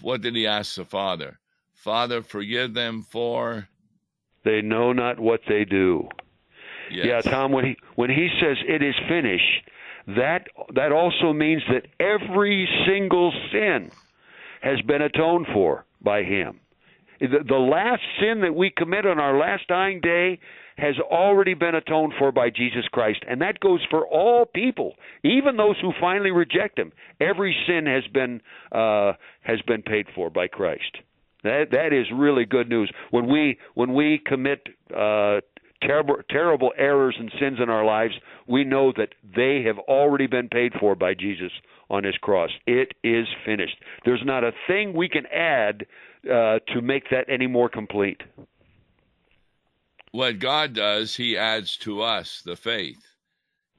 what 0.00 0.22
did 0.22 0.34
he 0.34 0.46
ask 0.46 0.76
the 0.76 0.84
Father? 0.84 1.38
Father, 1.74 2.22
forgive 2.22 2.74
them 2.74 3.02
for. 3.02 3.68
They 4.44 4.62
know 4.62 4.92
not 4.92 5.18
what 5.18 5.40
they 5.48 5.64
do. 5.64 6.08
Yes. 6.90 7.06
Yeah, 7.06 7.30
Tom. 7.30 7.52
When 7.52 7.64
he 7.64 7.76
when 7.96 8.10
he 8.10 8.28
says 8.40 8.56
it 8.66 8.82
is 8.82 8.94
finished, 9.08 9.70
that 10.16 10.46
that 10.74 10.92
also 10.92 11.32
means 11.32 11.62
that 11.70 11.86
every 11.98 12.68
single 12.86 13.32
sin 13.52 13.90
has 14.60 14.80
been 14.82 15.02
atoned 15.02 15.46
for 15.52 15.86
by 16.00 16.22
him. 16.22 16.60
The, 17.20 17.44
the 17.46 17.54
last 17.54 18.02
sin 18.20 18.40
that 18.42 18.54
we 18.54 18.70
commit 18.70 19.06
on 19.06 19.18
our 19.18 19.38
last 19.38 19.68
dying 19.68 20.00
day 20.00 20.38
has 20.76 20.96
already 20.98 21.54
been 21.54 21.74
atoned 21.74 22.14
for 22.18 22.32
by 22.32 22.50
Jesus 22.50 22.84
Christ, 22.90 23.20
and 23.28 23.40
that 23.40 23.60
goes 23.60 23.80
for 23.90 24.06
all 24.06 24.44
people, 24.44 24.94
even 25.22 25.56
those 25.56 25.76
who 25.80 25.92
finally 26.00 26.32
reject 26.32 26.78
Him. 26.78 26.92
Every 27.20 27.56
sin 27.66 27.86
has 27.86 28.02
been 28.12 28.40
uh, 28.72 29.12
has 29.42 29.60
been 29.66 29.82
paid 29.82 30.06
for 30.14 30.30
by 30.30 30.48
Christ. 30.48 30.98
That 31.44 31.66
that 31.70 31.92
is 31.92 32.06
really 32.12 32.44
good 32.44 32.68
news. 32.68 32.90
When 33.10 33.28
we 33.28 33.58
when 33.74 33.94
we 33.94 34.20
commit 34.26 34.66
uh, 34.90 35.40
terrible 35.82 36.16
terrible 36.28 36.72
errors 36.76 37.14
and 37.18 37.30
sins 37.38 37.58
in 37.62 37.68
our 37.68 37.84
lives, 37.84 38.14
we 38.48 38.64
know 38.64 38.92
that 38.96 39.10
they 39.36 39.62
have 39.66 39.78
already 39.78 40.26
been 40.26 40.48
paid 40.48 40.72
for 40.80 40.94
by 40.96 41.14
Jesus 41.14 41.52
on 41.90 42.02
his 42.02 42.16
cross. 42.16 42.50
It 42.66 42.92
is 43.04 43.26
finished. 43.44 43.76
There's 44.04 44.22
not 44.24 44.42
a 44.42 44.52
thing 44.66 44.94
we 44.94 45.08
can 45.08 45.26
add 45.26 45.86
uh, 46.30 46.58
to 46.72 46.80
make 46.80 47.10
that 47.10 47.26
any 47.28 47.46
more 47.46 47.68
complete. 47.68 48.22
What 50.12 50.38
God 50.38 50.74
does, 50.74 51.16
he 51.16 51.36
adds 51.36 51.76
to 51.78 52.02
us 52.02 52.42
the 52.44 52.56
faith 52.56 53.04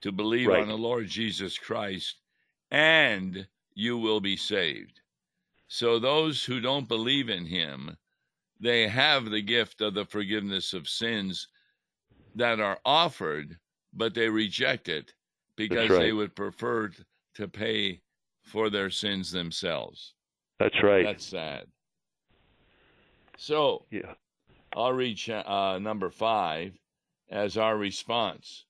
to 0.01 0.11
believe 0.11 0.47
Right. 0.47 0.61
on 0.61 0.67
the 0.67 0.77
Lord 0.77 1.07
Jesus 1.07 1.57
Christ 1.57 2.17
and 2.71 3.47
you 3.73 3.97
will 3.97 4.19
be 4.19 4.35
saved. 4.35 5.01
So 5.67 5.99
those 5.99 6.43
who 6.43 6.59
don't 6.59 6.87
believe 6.87 7.29
in 7.29 7.45
him, 7.45 7.97
they 8.59 8.87
have 8.87 9.29
the 9.29 9.41
gift 9.41 9.81
of 9.81 9.93
the 9.93 10.05
forgiveness 10.05 10.73
of 10.73 10.87
sins 10.87 11.47
that 12.35 12.59
are 12.59 12.79
offered, 12.85 13.57
but 13.93 14.13
they 14.13 14.29
reject 14.29 14.89
it 14.89 15.13
because 15.55 15.89
right. 15.89 15.99
they 15.99 16.11
would 16.11 16.35
prefer 16.35 16.91
to 17.35 17.47
pay 17.47 18.01
for 18.43 18.69
their 18.69 18.89
sins 18.89 19.31
themselves. 19.31 20.13
That's 20.59 20.81
right. 20.83 21.03
That's 21.03 21.25
sad. 21.25 21.65
So 23.37 23.85
yeah. 23.91 24.13
I'll 24.75 24.91
read 24.91 25.17
uh, 25.29 25.79
number 25.79 26.09
five 26.09 26.73
as 27.29 27.55
our 27.55 27.77
response. 27.77 28.65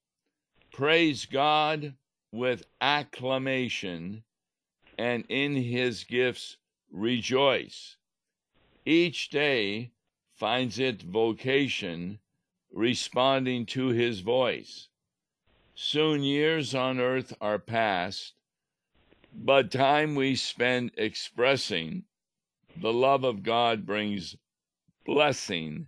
Praise 0.71 1.25
God 1.25 1.95
with 2.31 2.65
acclamation, 2.79 4.23
and 4.99 5.25
in 5.29 5.55
his 5.55 6.03
gifts 6.03 6.57
rejoice. 6.91 7.95
Each 8.85 9.29
day 9.29 9.91
finds 10.35 10.77
its 10.77 11.03
vocation 11.03 12.19
responding 12.71 13.65
to 13.67 13.87
his 13.87 14.19
voice. 14.19 14.89
Soon 15.73 16.21
years 16.21 16.75
on 16.75 16.99
earth 16.99 17.33
are 17.41 17.57
past, 17.57 18.33
but 19.33 19.71
time 19.71 20.13
we 20.13 20.35
spend 20.35 20.91
expressing 20.97 22.03
the 22.77 22.93
love 22.93 23.23
of 23.23 23.41
God 23.41 23.85
brings 23.85 24.35
blessing 25.05 25.87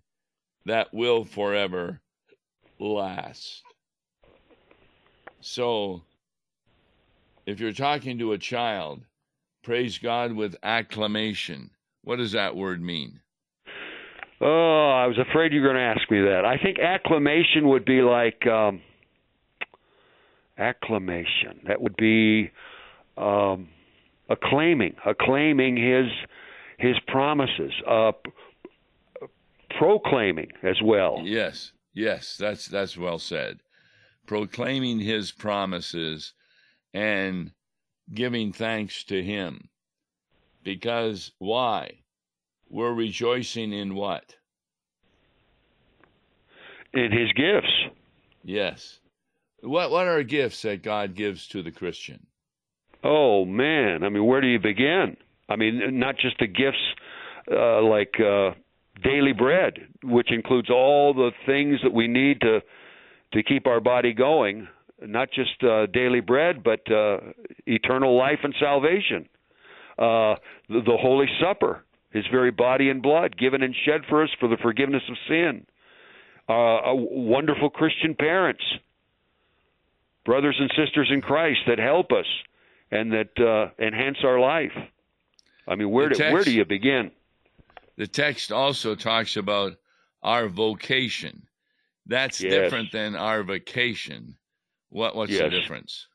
that 0.65 0.93
will 0.93 1.25
forever 1.25 2.01
last. 2.79 3.63
So, 5.41 6.01
if 7.45 7.59
you're 7.59 7.71
talking 7.71 8.19
to 8.19 8.33
a 8.33 8.37
child, 8.37 9.01
praise 9.63 9.97
God 9.97 10.33
with 10.33 10.55
acclamation. 10.63 11.71
What 12.03 12.17
does 12.17 12.33
that 12.33 12.55
word 12.55 12.81
mean? 12.81 13.21
Oh, 14.39 14.91
I 14.91 15.07
was 15.07 15.17
afraid 15.17 15.51
you 15.51 15.61
were 15.61 15.67
going 15.67 15.77
to 15.77 15.99
ask 15.99 16.11
me 16.11 16.21
that. 16.21 16.45
I 16.45 16.57
think 16.61 16.79
acclamation 16.79 17.69
would 17.69 17.85
be 17.85 18.01
like 18.01 18.45
um, 18.45 18.81
acclamation. 20.57 21.61
That 21.67 21.81
would 21.81 21.95
be 21.97 22.51
um, 23.17 23.69
acclaiming, 24.29 24.95
acclaiming 25.05 25.77
his 25.77 26.11
his 26.77 26.95
promises, 27.07 27.71
uh, 27.89 28.11
proclaiming 29.77 30.49
as 30.63 30.81
well. 30.83 31.21
Yes, 31.23 31.71
yes, 31.93 32.37
that's 32.37 32.67
that's 32.67 32.97
well 32.97 33.19
said. 33.19 33.59
Proclaiming 34.25 34.99
his 34.99 35.31
promises 35.31 36.33
and 36.93 37.51
giving 38.13 38.51
thanks 38.51 39.03
to 39.05 39.23
him. 39.23 39.69
Because 40.63 41.31
why? 41.37 41.99
We're 42.69 42.93
rejoicing 42.93 43.71
in 43.71 43.95
what? 43.95 44.35
In 46.93 47.11
his 47.11 47.31
gifts. 47.33 47.73
Yes. 48.43 48.99
What 49.61 49.91
what 49.91 50.07
are 50.07 50.23
gifts 50.23 50.61
that 50.63 50.83
God 50.83 51.15
gives 51.15 51.47
to 51.49 51.63
the 51.63 51.71
Christian? 51.71 52.27
Oh 53.03 53.45
man, 53.45 54.03
I 54.03 54.09
mean, 54.09 54.25
where 54.25 54.41
do 54.41 54.47
you 54.47 54.59
begin? 54.59 55.17
I 55.49 55.55
mean, 55.55 55.99
not 55.99 56.17
just 56.17 56.37
the 56.39 56.47
gifts 56.47 56.77
uh, 57.51 57.81
like 57.81 58.19
uh, 58.19 58.51
daily 59.03 59.33
bread, 59.33 59.79
which 60.03 60.31
includes 60.31 60.69
all 60.69 61.13
the 61.13 61.31
things 61.45 61.79
that 61.83 61.93
we 61.93 62.07
need 62.07 62.41
to 62.41 62.61
to 63.33 63.43
keep 63.43 63.67
our 63.67 63.79
body 63.79 64.13
going. 64.13 64.67
Not 65.01 65.29
just 65.31 65.63
uh, 65.63 65.85
daily 65.87 66.21
bread, 66.21 66.63
but 66.63 66.89
uh, 66.91 67.19
eternal 67.65 68.17
life 68.17 68.39
and 68.43 68.55
salvation. 68.59 69.27
Uh, 69.99 70.35
the, 70.69 70.81
the 70.85 70.97
Holy 70.99 71.27
Supper, 71.39 71.83
His 72.11 72.25
very 72.31 72.51
body 72.51 72.89
and 72.89 73.01
blood, 73.01 73.37
given 73.37 73.61
and 73.61 73.75
shed 73.85 74.01
for 74.09 74.23
us 74.23 74.29
for 74.39 74.47
the 74.47 74.57
forgiveness 74.57 75.03
of 75.09 75.15
sin. 75.27 75.65
Uh, 76.49 76.93
wonderful 76.93 77.69
Christian 77.69 78.15
parents, 78.15 78.63
brothers 80.25 80.55
and 80.59 80.71
sisters 80.77 81.09
in 81.11 81.21
Christ 81.21 81.59
that 81.67 81.77
help 81.77 82.11
us 82.11 82.25
and 82.89 83.11
that 83.11 83.37
uh, 83.37 83.83
enhance 83.83 84.17
our 84.23 84.39
life. 84.39 84.71
I 85.67 85.75
mean, 85.75 85.89
where 85.91 86.09
do 86.09 86.23
where 86.31 86.43
do 86.43 86.51
you 86.51 86.63
begin? 86.63 87.11
The 87.97 88.07
text 88.07 88.51
also 88.51 88.95
talks 88.95 89.35
about 89.37 89.73
our 90.21 90.47
vocation. 90.47 91.47
That's 92.05 92.41
Yes. 92.41 92.53
different 92.53 92.91
than 92.91 93.15
our 93.15 93.43
vacation. 93.43 94.37
What 94.89 95.15
what's 95.15 95.37
the 95.37 95.49
difference? 95.49 96.07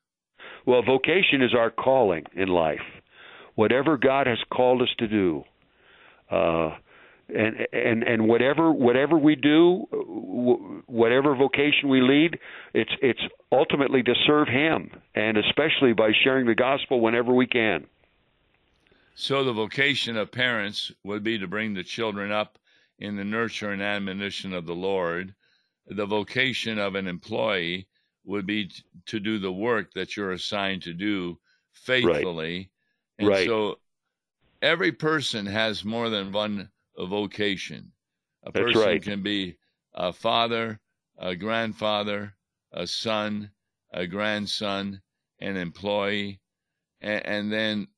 Well, 0.64 0.82
vocation 0.82 1.42
is 1.42 1.54
our 1.54 1.70
calling 1.70 2.24
in 2.34 2.48
life. 2.48 2.82
Whatever 3.54 3.96
God 3.96 4.26
has 4.26 4.38
called 4.50 4.80
us 4.80 4.88
to 4.98 5.06
do, 5.08 5.44
uh, 6.30 6.76
and 7.34 7.66
and 7.72 8.02
and 8.02 8.28
whatever 8.28 8.72
whatever 8.72 9.18
we 9.18 9.36
do, 9.36 9.86
whatever 10.86 11.34
vocation 11.34 11.88
we 11.88 12.00
lead, 12.00 12.38
it's 12.72 12.92
it's 13.02 13.20
ultimately 13.50 14.02
to 14.04 14.14
serve 14.26 14.48
Him, 14.48 14.90
and 15.14 15.36
especially 15.36 15.92
by 15.92 16.12
sharing 16.24 16.46
the 16.46 16.54
gospel 16.54 17.00
whenever 17.00 17.34
we 17.34 17.46
can. 17.46 17.86
So 19.14 19.42
the 19.42 19.54
vocation 19.54 20.18
of 20.18 20.32
parents 20.32 20.92
would 21.02 21.22
be 21.22 21.38
to 21.38 21.46
bring 21.46 21.72
the 21.72 21.82
children 21.82 22.30
up 22.30 22.58
in 22.98 23.16
the 23.16 23.24
nurture 23.24 23.70
and 23.70 23.80
admonition 23.82 24.52
of 24.52 24.66
the 24.66 24.74
Lord. 24.74 25.34
The 25.86 26.04
vocation 26.04 26.78
of 26.78 26.94
an 26.94 27.06
employee 27.06 27.88
would 28.24 28.44
be 28.46 28.66
t- 28.68 28.84
to 29.06 29.18
do 29.18 29.38
the 29.38 29.52
work 29.52 29.94
that 29.94 30.14
you're 30.16 30.32
assigned 30.32 30.82
to 30.82 30.92
do 30.92 31.40
faithfully. 31.72 32.70
And 33.18 33.28
Right. 33.28 33.38
so 33.38 33.80
every 34.62 34.92
person 34.92 35.46
has 35.46 35.84
more 35.84 36.08
than 36.10 36.32
one 36.32 36.72
vocation. 36.96 37.92
A 38.42 38.52
That's 38.54 38.74
person 38.74 38.74
right. 38.74 39.02
can 39.02 39.22
be 39.22 39.58
a 39.94 40.12
father, 40.12 40.80
a 41.18 41.36
grandfather, 41.36 42.36
a 42.72 42.86
son, 42.86 43.52
a 43.92 44.06
grandson, 44.06 45.02
an 45.40 45.56
employee, 45.56 46.40
and, 47.00 47.26
and 47.26 47.52
then 47.52 47.88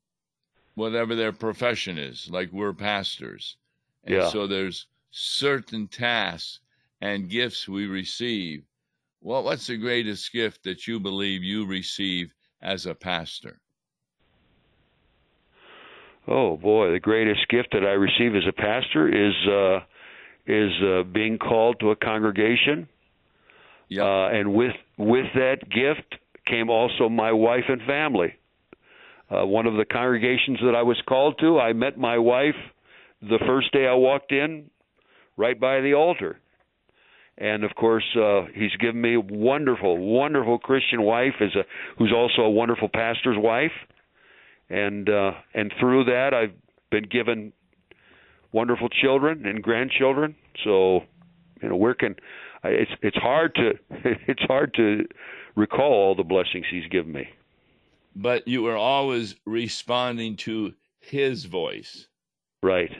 whatever 0.74 1.14
their 1.14 1.32
profession 1.32 1.98
is, 1.98 2.28
like 2.30 2.50
we're 2.52 2.72
pastors. 2.72 3.56
And 4.04 4.14
Yeah. 4.14 4.30
so 4.30 4.46
there's 4.46 4.87
certain 5.10 5.88
tasks 5.88 6.60
and 7.00 7.30
gifts 7.30 7.68
we 7.68 7.87
receive. 7.87 8.64
Well, 9.20 9.44
what's 9.44 9.66
the 9.66 9.76
greatest 9.76 10.32
gift 10.32 10.64
that 10.64 10.87
you 10.87 11.00
believe 11.00 11.42
you 11.42 11.66
receive 11.66 12.34
as 12.60 12.87
a 12.87 12.94
pastor? 12.94 13.60
Oh 16.26 16.56
boy, 16.56 16.90
the 16.92 17.00
greatest 17.00 17.48
gift 17.48 17.68
that 17.72 17.84
I 17.84 17.92
receive 17.92 18.34
as 18.34 18.46
a 18.48 18.52
pastor 18.52 19.08
is 19.08 19.34
uh, 19.46 19.80
is 20.46 20.72
uh, 20.82 21.02
being 21.04 21.38
called 21.38 21.80
to 21.80 21.90
a 21.90 21.96
congregation, 21.96 22.88
Yeah. 23.88 24.04
uh, 24.04 24.28
and 24.28 24.54
with 24.54 24.74
with 24.98 25.26
that 25.34 25.68
gift 25.68 26.16
came 26.46 26.70
also 26.70 27.08
my 27.08 27.32
wife 27.32 27.64
and 27.68 27.82
family. 27.82 28.34
Uh, 29.30 29.46
one 29.46 29.66
of 29.66 29.74
the 29.74 29.84
congregations 29.84 30.58
that 30.64 30.74
I 30.74 30.82
was 30.82 31.00
called 31.08 31.38
to, 31.40 31.58
I 31.58 31.72
met 31.72 31.98
my 31.98 32.18
wife 32.18 32.54
the 33.22 33.38
first 33.46 33.72
day 33.72 33.87
I 33.87 33.94
walked 33.94 34.32
in, 34.32 34.70
right 35.37 35.58
by 35.58 35.80
the 35.80 35.94
altar. 35.94 36.38
And 37.38 37.64
of 37.64 37.74
course, 37.74 38.04
uh, 38.16 38.42
he's 38.54 38.74
given 38.78 39.00
me 39.00 39.14
a 39.14 39.20
wonderful, 39.20 39.98
wonderful 39.98 40.58
Christian 40.58 41.02
wife, 41.02 41.34
is 41.40 41.54
a 41.56 41.64
who's 41.98 42.12
also 42.14 42.42
a 42.42 42.50
wonderful 42.50 42.88
pastor's 42.88 43.38
wife 43.38 43.72
and 44.70 45.08
uh, 45.08 45.32
and 45.54 45.72
through 45.78 46.04
that 46.04 46.32
I've 46.34 46.54
been 46.90 47.04
given 47.04 47.52
wonderful 48.52 48.88
children 48.88 49.46
and 49.46 49.62
grandchildren. 49.62 50.34
So 50.64 51.00
you 51.62 51.68
know 51.68 51.76
where 51.76 51.94
can 51.94 52.16
it's 52.64 52.90
it's 53.02 53.16
hard 53.16 53.54
to 53.56 53.72
it's 54.28 54.42
hard 54.42 54.74
to 54.74 55.04
recall 55.56 55.92
all 55.92 56.14
the 56.14 56.24
blessings 56.24 56.66
He's 56.70 56.87
given 56.90 57.12
me. 57.12 57.28
But 58.14 58.46
you 58.46 58.66
are 58.66 58.77
always 58.77 59.35
responding 59.44 60.37
to 60.37 60.74
his 61.00 61.44
voice. 61.44 62.07
Right. 62.62 62.90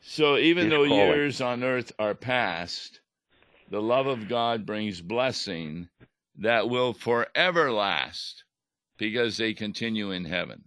So 0.00 0.36
even 0.36 0.64
His 0.64 0.70
though 0.70 0.86
calling. 0.88 1.06
years 1.06 1.40
on 1.40 1.62
earth 1.62 1.92
are 1.98 2.14
past, 2.14 3.00
the 3.70 3.80
love 3.80 4.06
of 4.06 4.28
God 4.28 4.66
brings 4.66 5.00
blessing 5.00 5.88
that 6.38 6.68
will 6.68 6.92
forever 6.92 7.70
last 7.72 8.44
because 8.98 9.36
they 9.36 9.54
continue 9.54 10.10
in 10.10 10.24
heaven. 10.24 10.64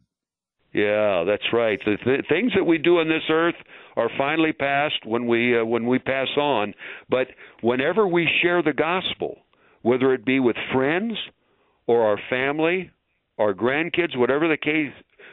Yeah, 0.73 1.23
that's 1.25 1.53
right. 1.53 1.79
The 1.85 1.97
th- 2.03 2.25
things 2.27 2.51
that 2.55 2.65
we 2.65 2.77
do 2.77 2.99
on 2.99 3.07
this 3.07 3.23
earth 3.29 3.55
are 3.95 4.09
finally 4.17 4.51
passed 4.51 5.05
when 5.05 5.25
we 5.27 5.57
uh, 5.57 5.63
when 5.63 5.85
we 5.85 5.99
pass 5.99 6.27
on. 6.37 6.73
But 7.09 7.27
whenever 7.61 8.07
we 8.07 8.27
share 8.41 8.61
the 8.61 8.73
gospel, 8.73 9.37
whether 9.83 10.13
it 10.13 10.25
be 10.25 10.39
with 10.39 10.57
friends 10.73 11.13
or 11.87 12.03
our 12.03 12.19
family, 12.29 12.91
our 13.37 13.53
grandkids, 13.53 14.15
whatever 14.17 14.47
the 14.47 14.57
case, 14.57 14.91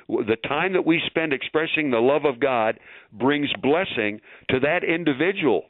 the 0.09 0.37
time 0.47 0.73
that 0.75 0.85
we 0.85 1.01
spend 1.07 1.33
expressing 1.33 1.91
the 1.91 2.01
love 2.01 2.25
of 2.25 2.41
God 2.41 2.79
brings 3.13 3.51
blessing 3.63 4.21
to 4.51 4.61
that 4.61 4.85
individual 4.85 5.67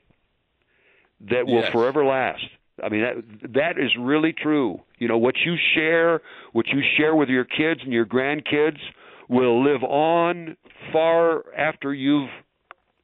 that 1.20 1.46
will 1.46 1.62
Yes. 1.62 1.72
forever 1.72 2.04
last. 2.04 2.44
I 2.82 2.88
mean 2.88 3.02
that 3.02 3.52
that 3.52 3.78
is 3.78 3.94
really 3.96 4.32
true. 4.32 4.80
You 4.98 5.06
know 5.06 5.18
what 5.18 5.36
you 5.44 5.56
share, 5.74 6.22
what 6.52 6.66
you 6.68 6.82
share 6.96 7.14
with 7.14 7.28
your 7.28 7.44
kids 7.44 7.80
and 7.84 7.92
your 7.92 8.06
grandkids 8.06 8.80
will 9.28 9.62
live 9.62 9.84
on 9.84 10.56
far 10.92 11.44
after 11.54 11.92
you've 11.94 12.30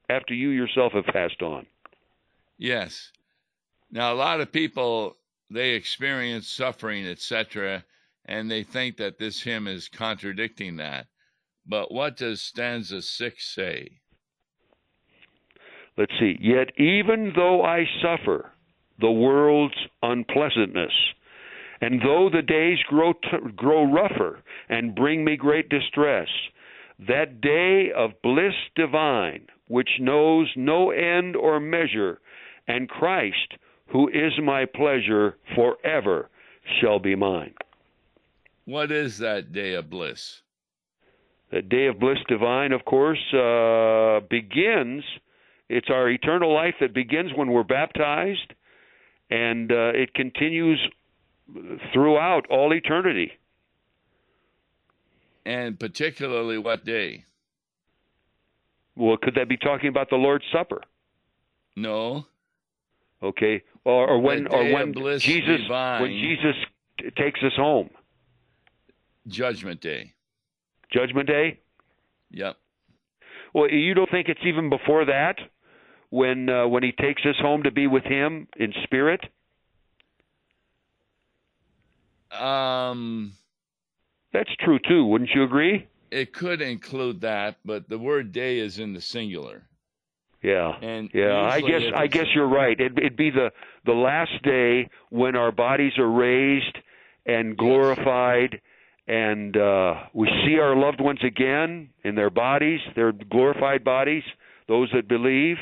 after 0.08 0.34
you 0.34 0.48
yourself 0.48 0.94
have 0.94 1.04
passed 1.06 1.42
on. 1.42 1.66
Yes. 2.56 3.12
Now, 3.90 4.12
a 4.12 4.16
lot 4.16 4.40
of 4.40 4.50
people 4.50 5.16
they 5.50 5.70
experience 5.70 6.48
suffering, 6.48 7.06
etc., 7.06 7.84
and 8.24 8.50
they 8.50 8.62
think 8.62 8.96
that 8.98 9.18
this 9.18 9.42
hymn 9.42 9.66
is 9.66 9.88
contradicting 9.88 10.76
that. 10.76 11.06
But 11.66 11.92
what 11.92 12.16
does 12.16 12.42
stanza 12.42 13.02
six 13.02 13.46
say? 13.54 14.00
Let's 15.96 16.12
see. 16.20 16.36
Yet 16.40 16.70
even 16.78 17.32
though 17.34 17.62
I 17.64 17.84
suffer 18.02 18.52
the 19.00 19.10
world's 19.10 19.78
unpleasantness, 20.02 20.92
and 21.80 22.00
though 22.02 22.28
the 22.32 22.42
days 22.42 22.78
grow 22.88 23.12
t- 23.12 23.52
grow 23.56 23.84
rougher 23.84 24.40
and 24.68 24.94
bring 24.94 25.24
me 25.24 25.36
great 25.36 25.68
distress, 25.68 26.28
that 26.98 27.40
day 27.40 27.90
of 27.96 28.20
bliss 28.22 28.54
divine, 28.74 29.46
which 29.68 29.88
knows 30.00 30.48
no 30.56 30.90
end 30.90 31.36
or 31.36 31.60
measure, 31.60 32.20
and 32.66 32.88
Christ, 32.88 33.54
who 33.88 34.08
is 34.08 34.32
my 34.42 34.64
pleasure, 34.64 35.36
forever 35.54 36.28
shall 36.80 36.98
be 36.98 37.14
mine. 37.14 37.54
What 38.64 38.92
is 38.92 39.18
that 39.18 39.52
day 39.52 39.74
of 39.74 39.88
bliss? 39.88 40.42
The 41.50 41.62
day 41.62 41.86
of 41.86 41.98
bliss 41.98 42.18
divine, 42.28 42.72
of 42.72 42.84
course, 42.84 43.18
uh, 43.32 44.20
begins. 44.28 45.04
It's 45.70 45.88
our 45.88 46.10
eternal 46.10 46.52
life 46.52 46.74
that 46.80 46.92
begins 46.92 47.30
when 47.34 47.50
we're 47.50 47.62
baptized, 47.62 48.52
and 49.30 49.72
uh, 49.72 49.92
it 49.94 50.12
continues 50.12 50.78
throughout 51.92 52.46
all 52.50 52.74
eternity. 52.74 53.32
And 55.46 55.80
particularly 55.80 56.58
what 56.58 56.84
day? 56.84 57.24
Well, 58.94 59.16
could 59.16 59.36
that 59.36 59.48
be 59.48 59.56
talking 59.56 59.88
about 59.88 60.10
the 60.10 60.16
Lord's 60.16 60.44
Supper? 60.52 60.82
No. 61.74 62.26
Okay, 63.22 63.62
or, 63.88 64.08
or 64.10 64.18
when, 64.20 64.46
or 64.48 64.70
when 64.70 64.92
Jesus, 65.18 65.62
divine. 65.62 66.02
when 66.02 66.10
Jesus 66.10 66.54
t- 66.98 67.10
takes 67.16 67.40
us 67.42 67.52
home, 67.56 67.88
Judgment 69.26 69.80
Day. 69.80 70.12
Judgment 70.92 71.26
Day. 71.26 71.60
Yep. 72.30 72.56
Well, 73.54 73.70
you 73.70 73.94
don't 73.94 74.10
think 74.10 74.28
it's 74.28 74.40
even 74.44 74.68
before 74.68 75.06
that, 75.06 75.36
when 76.10 76.48
uh, 76.50 76.66
when 76.66 76.82
He 76.82 76.92
takes 76.92 77.22
us 77.24 77.36
home 77.40 77.62
to 77.62 77.70
be 77.70 77.86
with 77.86 78.04
Him 78.04 78.46
in 78.58 78.72
spirit? 78.84 79.20
Um, 82.30 83.32
That's 84.34 84.50
true 84.60 84.78
too. 84.86 85.06
Wouldn't 85.06 85.30
you 85.34 85.44
agree? 85.44 85.88
it 86.10 86.32
could 86.32 86.62
include 86.62 87.20
that, 87.20 87.56
but 87.66 87.88
the 87.88 87.98
word 87.98 88.32
day 88.32 88.58
is 88.58 88.78
in 88.78 88.94
the 88.94 89.00
singular. 89.00 89.67
Yeah. 90.42 90.72
And 90.80 91.10
Yeah, 91.12 91.40
I 91.40 91.60
guess 91.60 91.82
I 91.94 92.06
guess 92.06 92.26
you're 92.34 92.48
right. 92.48 92.78
It, 92.78 92.92
it'd 92.96 93.16
be 93.16 93.30
the 93.30 93.50
the 93.84 93.92
last 93.92 94.42
day 94.42 94.88
when 95.10 95.36
our 95.36 95.50
bodies 95.52 95.92
are 95.98 96.10
raised 96.10 96.78
and 97.26 97.56
glorified, 97.56 98.60
and 99.06 99.56
uh, 99.56 99.94
we 100.14 100.28
see 100.46 100.58
our 100.58 100.76
loved 100.76 101.00
ones 101.00 101.20
again 101.24 101.90
in 102.04 102.14
their 102.14 102.30
bodies, 102.30 102.80
their 102.94 103.12
glorified 103.12 103.84
bodies, 103.84 104.22
those 104.68 104.88
that 104.94 105.08
believe, 105.08 105.56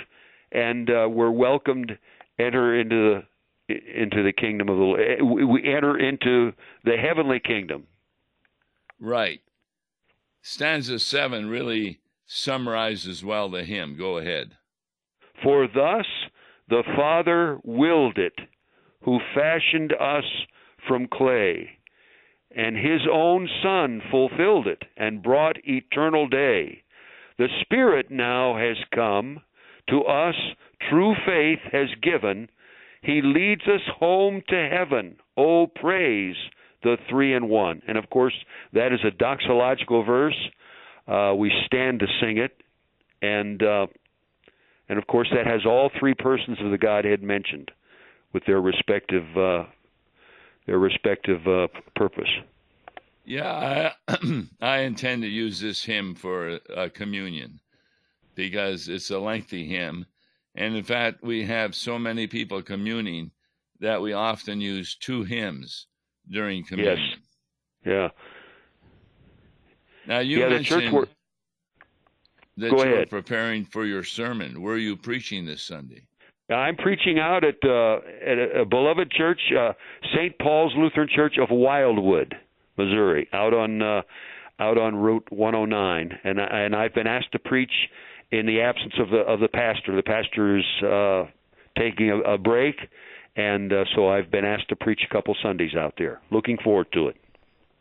and 0.53 0.91
uh, 0.91 1.09
we're 1.09 1.31
welcomed 1.31 1.99
enter 2.39 2.79
into 2.79 3.23
the 3.23 3.25
into 3.69 4.23
the 4.23 4.33
kingdom 4.33 4.69
of 4.69 4.77
the. 4.77 5.25
We 5.25 5.45
we 5.45 5.75
enter 5.75 5.99
into 5.99 6.53
the 6.85 6.97
heavenly 6.97 7.41
kingdom. 7.41 7.87
Right. 9.01 9.41
Stanza 10.43 10.99
seven 10.99 11.49
really 11.49 12.01
summarizes 12.27 13.25
well 13.25 13.49
the 13.49 13.65
hymn. 13.65 13.97
Go 13.97 14.19
ahead. 14.19 14.57
For 15.43 15.67
thus 15.67 16.07
the 16.69 16.83
Father 16.97 17.59
willed 17.65 18.19
it, 18.19 18.39
who 19.03 19.19
fashioned 19.35 19.93
us 19.93 20.25
from 20.89 21.07
clay, 21.07 21.71
and 22.55 22.77
his 22.77 23.03
own 23.11 23.49
Son 23.63 24.01
fulfilled 24.11 24.67
it, 24.67 24.83
and 24.97 25.23
brought 25.23 25.57
eternal 25.65 26.29
day. 26.29 26.83
The 27.39 27.49
Spirit 27.61 28.11
now 28.11 28.57
has 28.57 28.77
come, 28.95 29.41
to 29.91 30.03
us 30.03 30.35
true 30.91 31.15
faith 31.27 31.61
has 31.71 31.89
given. 32.03 32.49
He 33.03 33.21
leads 33.23 33.63
us 33.63 33.83
home 33.99 34.43
to 34.49 34.69
heaven. 34.69 35.17
Oh, 35.37 35.67
praise 35.67 36.37
the 36.83 36.97
three 37.09 37.35
in 37.35 37.49
one. 37.49 37.83
And 37.87 37.99
of 37.99 38.09
course, 38.11 38.35
that 38.73 38.93
is 38.93 39.01
a 39.05 39.11
doxological 39.23 40.05
verse. 40.05 40.49
Uh, 41.07 41.35
we 41.37 41.53
stand 41.67 42.01
to 42.01 42.07
sing 42.21 42.39
it, 42.39 42.63
and 43.23 43.63
uh, 43.63 43.87
and 44.89 44.99
of 44.99 45.07
course 45.07 45.29
that 45.35 45.47
has 45.47 45.67
all 45.67 45.91
three 45.99 46.15
persons 46.15 46.59
of 46.61 46.71
the 46.71 46.79
Godhead 46.79 47.23
mentioned, 47.23 47.71
with 48.33 48.45
their 48.47 48.61
respective 48.61 49.25
uh, 49.37 49.65
their 50.67 50.79
respective 50.79 51.47
uh, 51.47 51.69
purpose. 51.95 52.31
Yeah, 53.25 53.93
I, 54.09 54.43
I 54.61 54.79
intend 54.79 55.23
to 55.23 55.29
use 55.29 55.61
this 55.61 55.85
hymn 55.85 56.15
for 56.15 56.61
uh, 56.75 56.89
communion 56.95 57.61
because 58.35 58.89
it's 58.89 59.11
a 59.11 59.19
lengthy 59.19 59.67
hymn. 59.67 60.07
And 60.55 60.77
in 60.77 60.85
fact, 60.85 61.23
we 61.23 61.45
have 61.45 61.75
so 61.75 61.99
many 61.99 62.27
people 62.27 62.63
communing 62.63 63.31
that 63.81 64.01
we 64.01 64.13
often 64.13 64.61
use 64.61 64.95
two 64.95 65.25
hymns 65.25 65.87
during 66.31 66.65
communion. 66.65 66.99
Yes. 66.99 67.19
Yeah, 67.85 68.09
Now, 70.07 70.21
you 70.21 70.39
yeah. 70.39 70.45
The 70.47 70.51
mentioned 70.55 71.07
that 72.57 72.71
Go 72.71 72.83
you 72.83 72.89
were 72.89 72.95
ahead. 72.95 73.11
preparing 73.11 73.65
for 73.65 73.85
your 73.85 74.05
sermon. 74.05 74.61
Were 74.63 74.77
you 74.79 74.97
preaching 74.97 75.45
this 75.47 75.63
Sunday? 75.63 76.03
I'm 76.49 76.77
preaching 76.77 77.19
out 77.19 77.43
at 77.45 77.57
uh, 77.65 77.97
at 78.25 78.39
a, 78.39 78.61
a 78.63 78.65
beloved 78.65 79.11
church, 79.11 79.41
uh, 79.59 79.73
St. 80.15 80.39
Paul's 80.39 80.73
Lutheran 80.77 81.09
Church 81.15 81.39
of 81.41 81.49
Wildwood, 81.51 82.37
Missouri, 82.79 83.29
out 83.33 83.53
on 83.53 83.83
uh, 83.83 84.03
out 84.61 84.79
on 84.79 84.95
Route 84.95 85.27
109, 85.31 86.19
and 86.25 86.41
I, 86.41 86.45
and 86.61 86.75
I've 86.77 86.95
been 86.95 87.09
asked 87.09 87.33
to 87.33 87.39
preach 87.41 87.73
in 88.31 88.47
the 88.47 88.61
absence 88.61 88.95
of 89.01 89.11
the 89.11 89.19
of 89.19 89.41
the 89.41 89.49
pastor. 89.49 89.97
The 89.97 90.03
pastor 90.05 90.59
is 90.59 90.65
uh, 90.85 91.25
taking 91.77 92.11
a, 92.11 92.35
a 92.35 92.39
break, 92.39 92.77
and 93.35 93.73
uh, 93.73 93.85
so 93.97 94.09
I've 94.09 94.31
been 94.31 94.45
asked 94.45 94.69
to 94.69 94.77
preach 94.77 95.01
a 95.09 95.13
couple 95.13 95.35
Sundays 95.43 95.75
out 95.75 95.95
there. 95.99 96.21
Looking 96.31 96.59
forward 96.63 96.87
to 96.93 97.09
it. 97.09 97.17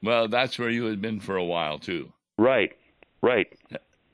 Well, 0.01 0.27
that's 0.27 0.59
where 0.59 0.69
you 0.69 0.85
had 0.85 1.01
been 1.01 1.19
for 1.19 1.35
a 1.35 1.43
while, 1.43 1.79
too, 1.79 2.11
Right, 2.37 2.71
right. 3.21 3.47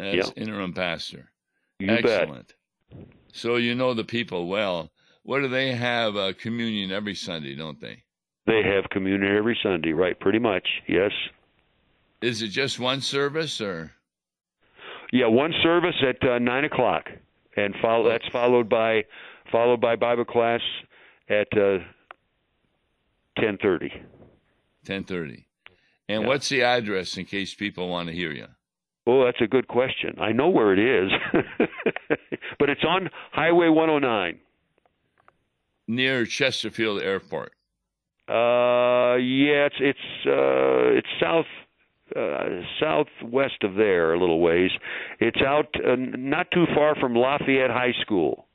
As 0.02 0.16
Yeah. 0.16 0.44
interim 0.44 0.74
pastor. 0.74 1.32
You 1.80 1.88
bet. 1.88 2.06
Excellent. 2.06 2.54
So 3.34 3.56
you 3.56 3.76
know 3.76 3.94
the 3.94 4.04
people 4.04 4.48
well. 4.48 4.92
What 5.24 5.42
do 5.42 5.48
they 5.48 5.72
have 5.74 6.16
uh, 6.16 6.34
communion 6.34 6.92
every 6.92 7.16
Sunday, 7.16 7.56
don't 7.56 7.80
they? 7.80 8.04
They 8.48 8.64
have 8.64 8.90
communion 8.90 9.36
every 9.38 9.58
Sunday, 9.62 9.94
right? 9.94 10.20
Pretty 10.20 10.40
much, 10.40 10.68
yes. 10.88 11.12
Is 12.22 12.42
it 12.42 12.50
just 12.50 12.80
one 12.80 13.02
service 13.02 13.62
or? 13.62 13.92
Yeah, 15.12 15.28
one 15.28 15.54
service 15.64 15.96
at 16.08 16.28
uh, 16.28 16.40
nine 16.40 16.66
o'clock, 16.66 17.10
and 17.56 17.76
follow. 17.82 18.10
That's 18.10 18.28
followed 18.30 18.68
by 18.70 19.06
followed 19.52 19.82
by 19.82 19.96
Bible 19.96 20.26
class 20.26 20.62
at 21.30 21.48
uh, 21.58 21.80
ten 23.38 23.58
thirty. 23.62 23.92
Ten 24.86 25.04
thirty. 25.04 25.48
And 26.10 26.24
Yeah. 26.24 26.28
what's 26.28 26.50
the 26.50 26.64
address 26.64 27.18
in 27.18 27.26
case 27.26 27.54
people 27.54 27.90
want 27.90 28.10
to 28.10 28.16
hear 28.16 28.32
you? 28.32 28.48
Oh, 29.08 29.26
that's 29.26 29.42
a 29.42 29.48
good 29.48 29.68
question. 29.68 30.16
I 30.20 30.32
know 30.32 30.50
where 30.50 30.74
it 30.74 30.80
is, 30.80 31.12
but 32.60 32.70
it's 32.70 32.84
on 32.88 33.10
Highway 33.32 33.68
109. 33.68 34.40
Near 35.88 36.26
Chesterfield 36.26 37.02
Airport. 37.02 37.54
Uh, 38.30 39.18
yeah, 39.18 39.68
it's 39.68 39.76
it's 39.80 40.00
uh, 40.26 40.96
it's 40.96 41.08
south 41.20 41.48
uh, 42.16 42.62
southwest 42.80 43.64
of 43.64 43.76
there 43.76 44.14
a 44.14 44.20
little 44.20 44.40
ways. 44.40 44.72
It's 45.20 45.42
out 45.42 45.68
uh, 45.76 45.96
not 45.98 46.50
too 46.52 46.66
far 46.74 46.96
from 46.96 47.16
Lafayette 47.16 47.72
High 47.72 47.94
School. 48.02 48.46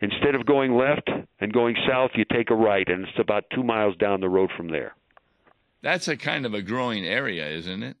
Instead 0.00 0.36
of 0.36 0.46
going 0.46 0.74
left 0.74 1.10
and 1.40 1.52
going 1.52 1.76
south, 1.88 2.12
you 2.14 2.24
take 2.32 2.50
a 2.50 2.54
right, 2.54 2.88
and 2.88 3.02
it's 3.04 3.18
about 3.18 3.44
two 3.52 3.64
miles 3.64 3.96
down 3.96 4.20
the 4.20 4.28
road 4.28 4.50
from 4.56 4.68
there. 4.70 4.94
That's 5.82 6.06
a 6.08 6.16
kind 6.16 6.46
of 6.46 6.54
a 6.54 6.62
growing 6.62 7.04
area, 7.04 7.48
isn't 7.48 7.82
it? 7.82 7.96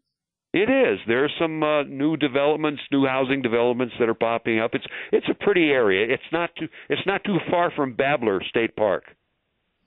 It 0.58 0.70
is. 0.70 0.98
There 1.06 1.24
are 1.24 1.30
some 1.38 1.62
uh, 1.62 1.84
new 1.84 2.16
developments, 2.16 2.82
new 2.90 3.06
housing 3.06 3.42
developments 3.42 3.94
that 4.00 4.08
are 4.08 4.14
popping 4.14 4.58
up. 4.58 4.74
It's 4.74 4.86
it's 5.12 5.28
a 5.30 5.34
pretty 5.34 5.70
area. 5.70 6.12
It's 6.12 6.32
not 6.32 6.50
too 6.58 6.66
it's 6.88 7.06
not 7.06 7.22
too 7.22 7.38
far 7.48 7.70
from 7.70 7.94
Babler 7.94 8.42
State 8.48 8.74
Park. 8.74 9.04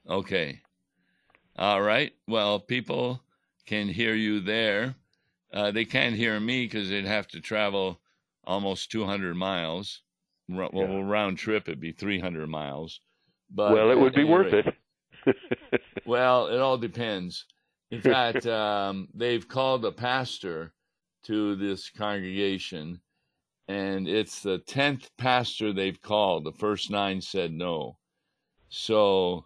Okay. 0.09 0.61
All 1.57 1.81
right. 1.81 2.13
Well, 2.25 2.59
people 2.59 3.21
can 3.65 3.89
hear 3.89 4.15
you 4.15 4.39
there. 4.39 4.95
Uh, 5.53 5.71
they 5.71 5.83
can't 5.83 6.15
hear 6.15 6.39
me 6.39 6.63
because 6.63 6.89
they'd 6.89 7.05
have 7.05 7.27
to 7.29 7.41
travel 7.41 7.99
almost 8.45 8.91
200 8.91 9.35
miles. 9.35 10.01
Well, 10.47 10.69
yeah. 10.73 11.01
round 11.03 11.37
trip 11.37 11.67
it'd 11.67 11.81
be 11.81 11.91
300 11.91 12.47
miles. 12.47 13.01
But 13.53 13.73
well, 13.73 13.91
it 13.91 13.99
would 13.99 14.13
be 14.13 14.23
worth 14.23 14.53
rate, 14.53 14.65
it. 15.25 15.81
well, 16.05 16.47
it 16.47 16.59
all 16.59 16.77
depends. 16.77 17.45
In 17.91 18.01
fact, 18.01 18.45
um, 18.45 19.09
they've 19.13 19.45
called 19.45 19.83
a 19.83 19.91
pastor 19.91 20.73
to 21.23 21.55
this 21.57 21.89
congregation, 21.89 23.01
and 23.67 24.07
it's 24.07 24.41
the 24.41 24.59
tenth 24.59 25.09
pastor 25.17 25.73
they've 25.73 26.01
called. 26.01 26.45
The 26.45 26.53
first 26.53 26.89
nine 26.89 27.19
said 27.19 27.51
no, 27.51 27.97
so 28.69 29.45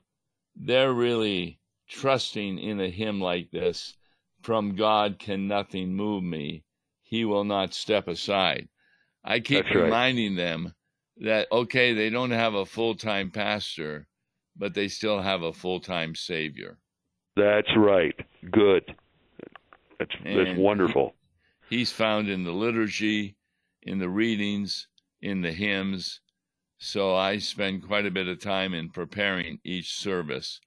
they're 0.55 0.93
really 0.93 1.59
trusting 1.89 2.59
in 2.59 2.79
a 2.79 2.89
hymn 2.89 3.19
like 3.19 3.49
this. 3.49 3.95
From 4.41 4.75
God 4.75 5.17
can 5.17 5.47
nothing 5.47 5.95
move 5.95 6.23
me; 6.23 6.63
He 7.01 7.25
will 7.25 7.45
not 7.45 7.73
step 7.73 8.07
aside. 8.07 8.69
I 9.23 9.39
keep 9.39 9.65
That's 9.65 9.75
reminding 9.75 10.35
right. 10.35 10.43
them 10.43 10.75
that 11.17 11.51
okay, 11.51 11.93
they 11.93 12.11
don't 12.11 12.29
have 12.29 12.53
a 12.53 12.65
full 12.67 12.93
time 12.93 13.31
pastor, 13.31 14.07
but 14.55 14.75
they 14.75 14.87
still 14.87 15.19
have 15.19 15.41
a 15.41 15.51
full 15.51 15.79
time 15.79 16.13
Savior. 16.13 16.77
That's 17.35 17.69
right. 17.75 18.15
Good. 18.51 18.95
That's 19.99 20.11
that's 20.23 20.57
wonderful. 20.57 21.15
He's 21.69 21.91
found 21.91 22.29
in 22.29 22.43
the 22.43 22.51
liturgy, 22.51 23.35
in 23.81 23.99
the 23.99 24.09
readings, 24.09 24.87
in 25.21 25.41
the 25.41 25.51
hymns. 25.51 26.21
So 26.77 27.15
I 27.15 27.39
spend 27.39 27.87
quite 27.87 28.05
a 28.05 28.11
bit 28.11 28.27
of 28.27 28.39
time 28.39 28.73
in 28.73 28.89
preparing 28.89 29.59
each 29.63 29.93
service 29.93 30.59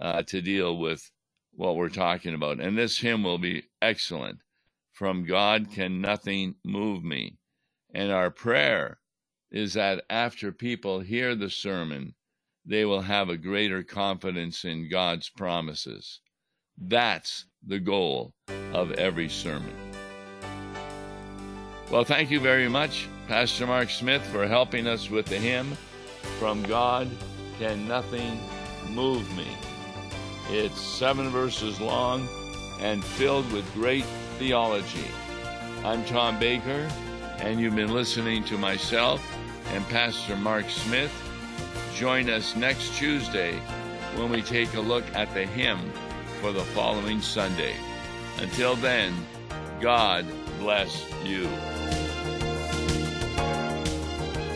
uh, 0.00 0.22
to 0.24 0.42
deal 0.42 0.76
with 0.76 1.10
what 1.52 1.76
we're 1.76 1.88
talking 1.88 2.34
about. 2.34 2.60
And 2.60 2.76
this 2.76 2.98
hymn 2.98 3.22
will 3.22 3.38
be 3.38 3.64
excellent. 3.80 4.38
From 4.92 5.24
God 5.24 5.70
can 5.72 6.00
nothing 6.00 6.56
move 6.64 7.04
me. 7.04 7.38
And 7.94 8.10
our 8.10 8.30
prayer 8.30 8.98
is 9.50 9.74
that 9.74 10.04
after 10.10 10.50
people 10.50 11.00
hear 11.00 11.34
the 11.34 11.50
sermon, 11.50 12.14
they 12.66 12.84
will 12.84 13.02
have 13.02 13.28
a 13.28 13.36
greater 13.36 13.82
confidence 13.82 14.64
in 14.64 14.88
God's 14.88 15.28
promises. 15.28 16.20
That's 16.78 17.46
the 17.66 17.78
goal 17.78 18.34
of 18.72 18.92
every 18.92 19.28
sermon. 19.28 19.74
Well, 21.90 22.04
thank 22.04 22.30
you 22.30 22.40
very 22.40 22.68
much, 22.68 23.08
Pastor 23.28 23.66
Mark 23.66 23.90
Smith, 23.90 24.24
for 24.26 24.46
helping 24.46 24.86
us 24.86 25.10
with 25.10 25.26
the 25.26 25.38
hymn, 25.38 25.76
From 26.38 26.62
God 26.62 27.10
Can 27.58 27.86
Nothing 27.86 28.40
Move 28.90 29.30
Me. 29.36 29.46
It's 30.50 30.80
seven 30.80 31.28
verses 31.30 31.80
long 31.80 32.26
and 32.80 33.04
filled 33.04 33.50
with 33.52 33.72
great 33.74 34.04
theology. 34.38 35.06
I'm 35.84 36.04
Tom 36.06 36.38
Baker, 36.38 36.90
and 37.38 37.60
you've 37.60 37.76
been 37.76 37.92
listening 37.92 38.44
to 38.44 38.58
myself 38.58 39.22
and 39.72 39.86
Pastor 39.88 40.36
Mark 40.36 40.68
Smith 40.68 41.12
Join 41.94 42.28
us 42.28 42.56
next 42.56 42.94
Tuesday 42.94 43.54
when 44.16 44.28
we 44.28 44.42
take 44.42 44.74
a 44.74 44.80
look 44.80 45.04
at 45.14 45.32
the 45.32 45.46
hymn 45.46 45.92
for 46.40 46.50
the 46.50 46.64
following 46.64 47.20
Sunday. 47.20 47.76
Until 48.38 48.74
then, 48.74 49.14
God 49.80 50.26
bless 50.58 51.08
you. 51.24 51.48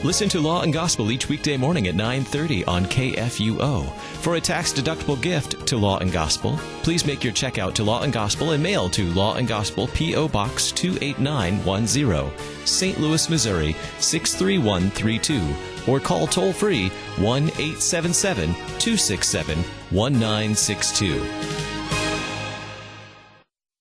Listen 0.05 0.29
to 0.29 0.41
Law 0.41 0.63
and 0.63 0.73
Gospel 0.73 1.13
each 1.13 1.29
weekday 1.29 1.57
morning 1.57 1.87
at 1.87 1.95
9:30 1.95 2.65
on 2.67 2.87
KFUO. 2.87 3.85
For 4.21 4.37
a 4.37 4.41
tax-deductible 4.41 5.21
gift 5.21 5.65
to 5.67 5.77
Law 5.77 5.99
and 5.99 6.13
Gospel, 6.13 6.59
please 6.83 7.07
make 7.07 7.23
your 7.23 7.33
check 7.33 7.59
out 7.59 7.75
to 7.77 7.85
Law 7.85 8.03
and 8.03 8.13
Gospel 8.13 8.51
and 8.51 8.63
mail 8.63 8.89
to 8.91 9.13
Law 9.13 9.35
and 9.35 9.47
Gospel 9.47 9.89
PO 9.89 10.29
Box 10.29 10.73
28910, 10.73 12.33
St. 12.65 13.01
Louis, 13.01 13.29
Missouri 13.31 13.77
63132 13.99 15.78
or 15.89 16.01
call 16.01 16.27
toll 16.27 16.53
free 16.53 16.89
1 17.17 17.43
877 17.45 18.55
267 18.55 19.59
1962. 19.91 21.69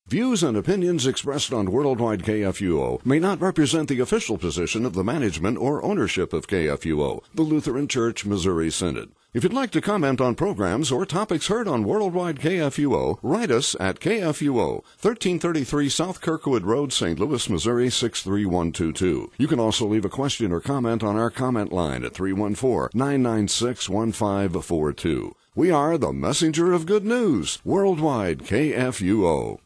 Views 0.09 0.41
and 0.41 0.55
opinions 0.55 1.05
expressed 1.05 1.51
on 1.51 1.69
Worldwide 1.69 2.23
KFUO 2.23 3.05
may 3.05 3.19
not 3.19 3.41
represent 3.41 3.89
the 3.89 3.99
official 3.99 4.37
position 4.37 4.85
of 4.85 4.93
the 4.93 5.03
management 5.03 5.57
or 5.57 5.83
ownership 5.83 6.31
of 6.31 6.47
KFUO, 6.47 7.23
the 7.35 7.41
Lutheran 7.41 7.89
Church 7.89 8.25
Missouri 8.25 8.71
Synod. 8.71 9.11
If 9.33 9.43
you'd 9.43 9.51
like 9.51 9.71
to 9.71 9.81
comment 9.81 10.21
on 10.21 10.35
programs 10.35 10.89
or 10.89 11.05
topics 11.05 11.47
heard 11.47 11.67
on 11.67 11.83
Worldwide 11.83 12.39
KFUO, 12.39 13.19
write 13.21 13.51
us 13.51 13.75
at 13.77 13.99
KFUO, 13.99 14.83
1333 15.01 15.89
South 15.89 16.21
Kirkwood 16.21 16.63
Road, 16.63 16.93
St. 16.93 17.19
Louis, 17.19 17.49
Missouri 17.49 17.89
63122. 17.89 19.31
You 19.37 19.47
can 19.47 19.59
also 19.59 19.85
leave 19.85 20.05
a 20.05 20.09
question 20.09 20.53
or 20.53 20.61
comment 20.61 21.03
on 21.03 21.17
our 21.17 21.29
comment 21.29 21.73
line 21.73 22.05
at 22.05 22.13
314 22.13 22.89
996 22.93 23.89
1542. 23.89 25.35
We 25.55 25.71
are 25.71 25.97
the 25.97 26.13
messenger 26.13 26.71
of 26.71 26.85
good 26.85 27.05
news, 27.05 27.59
Worldwide 27.65 28.39
KFUO. 28.39 29.59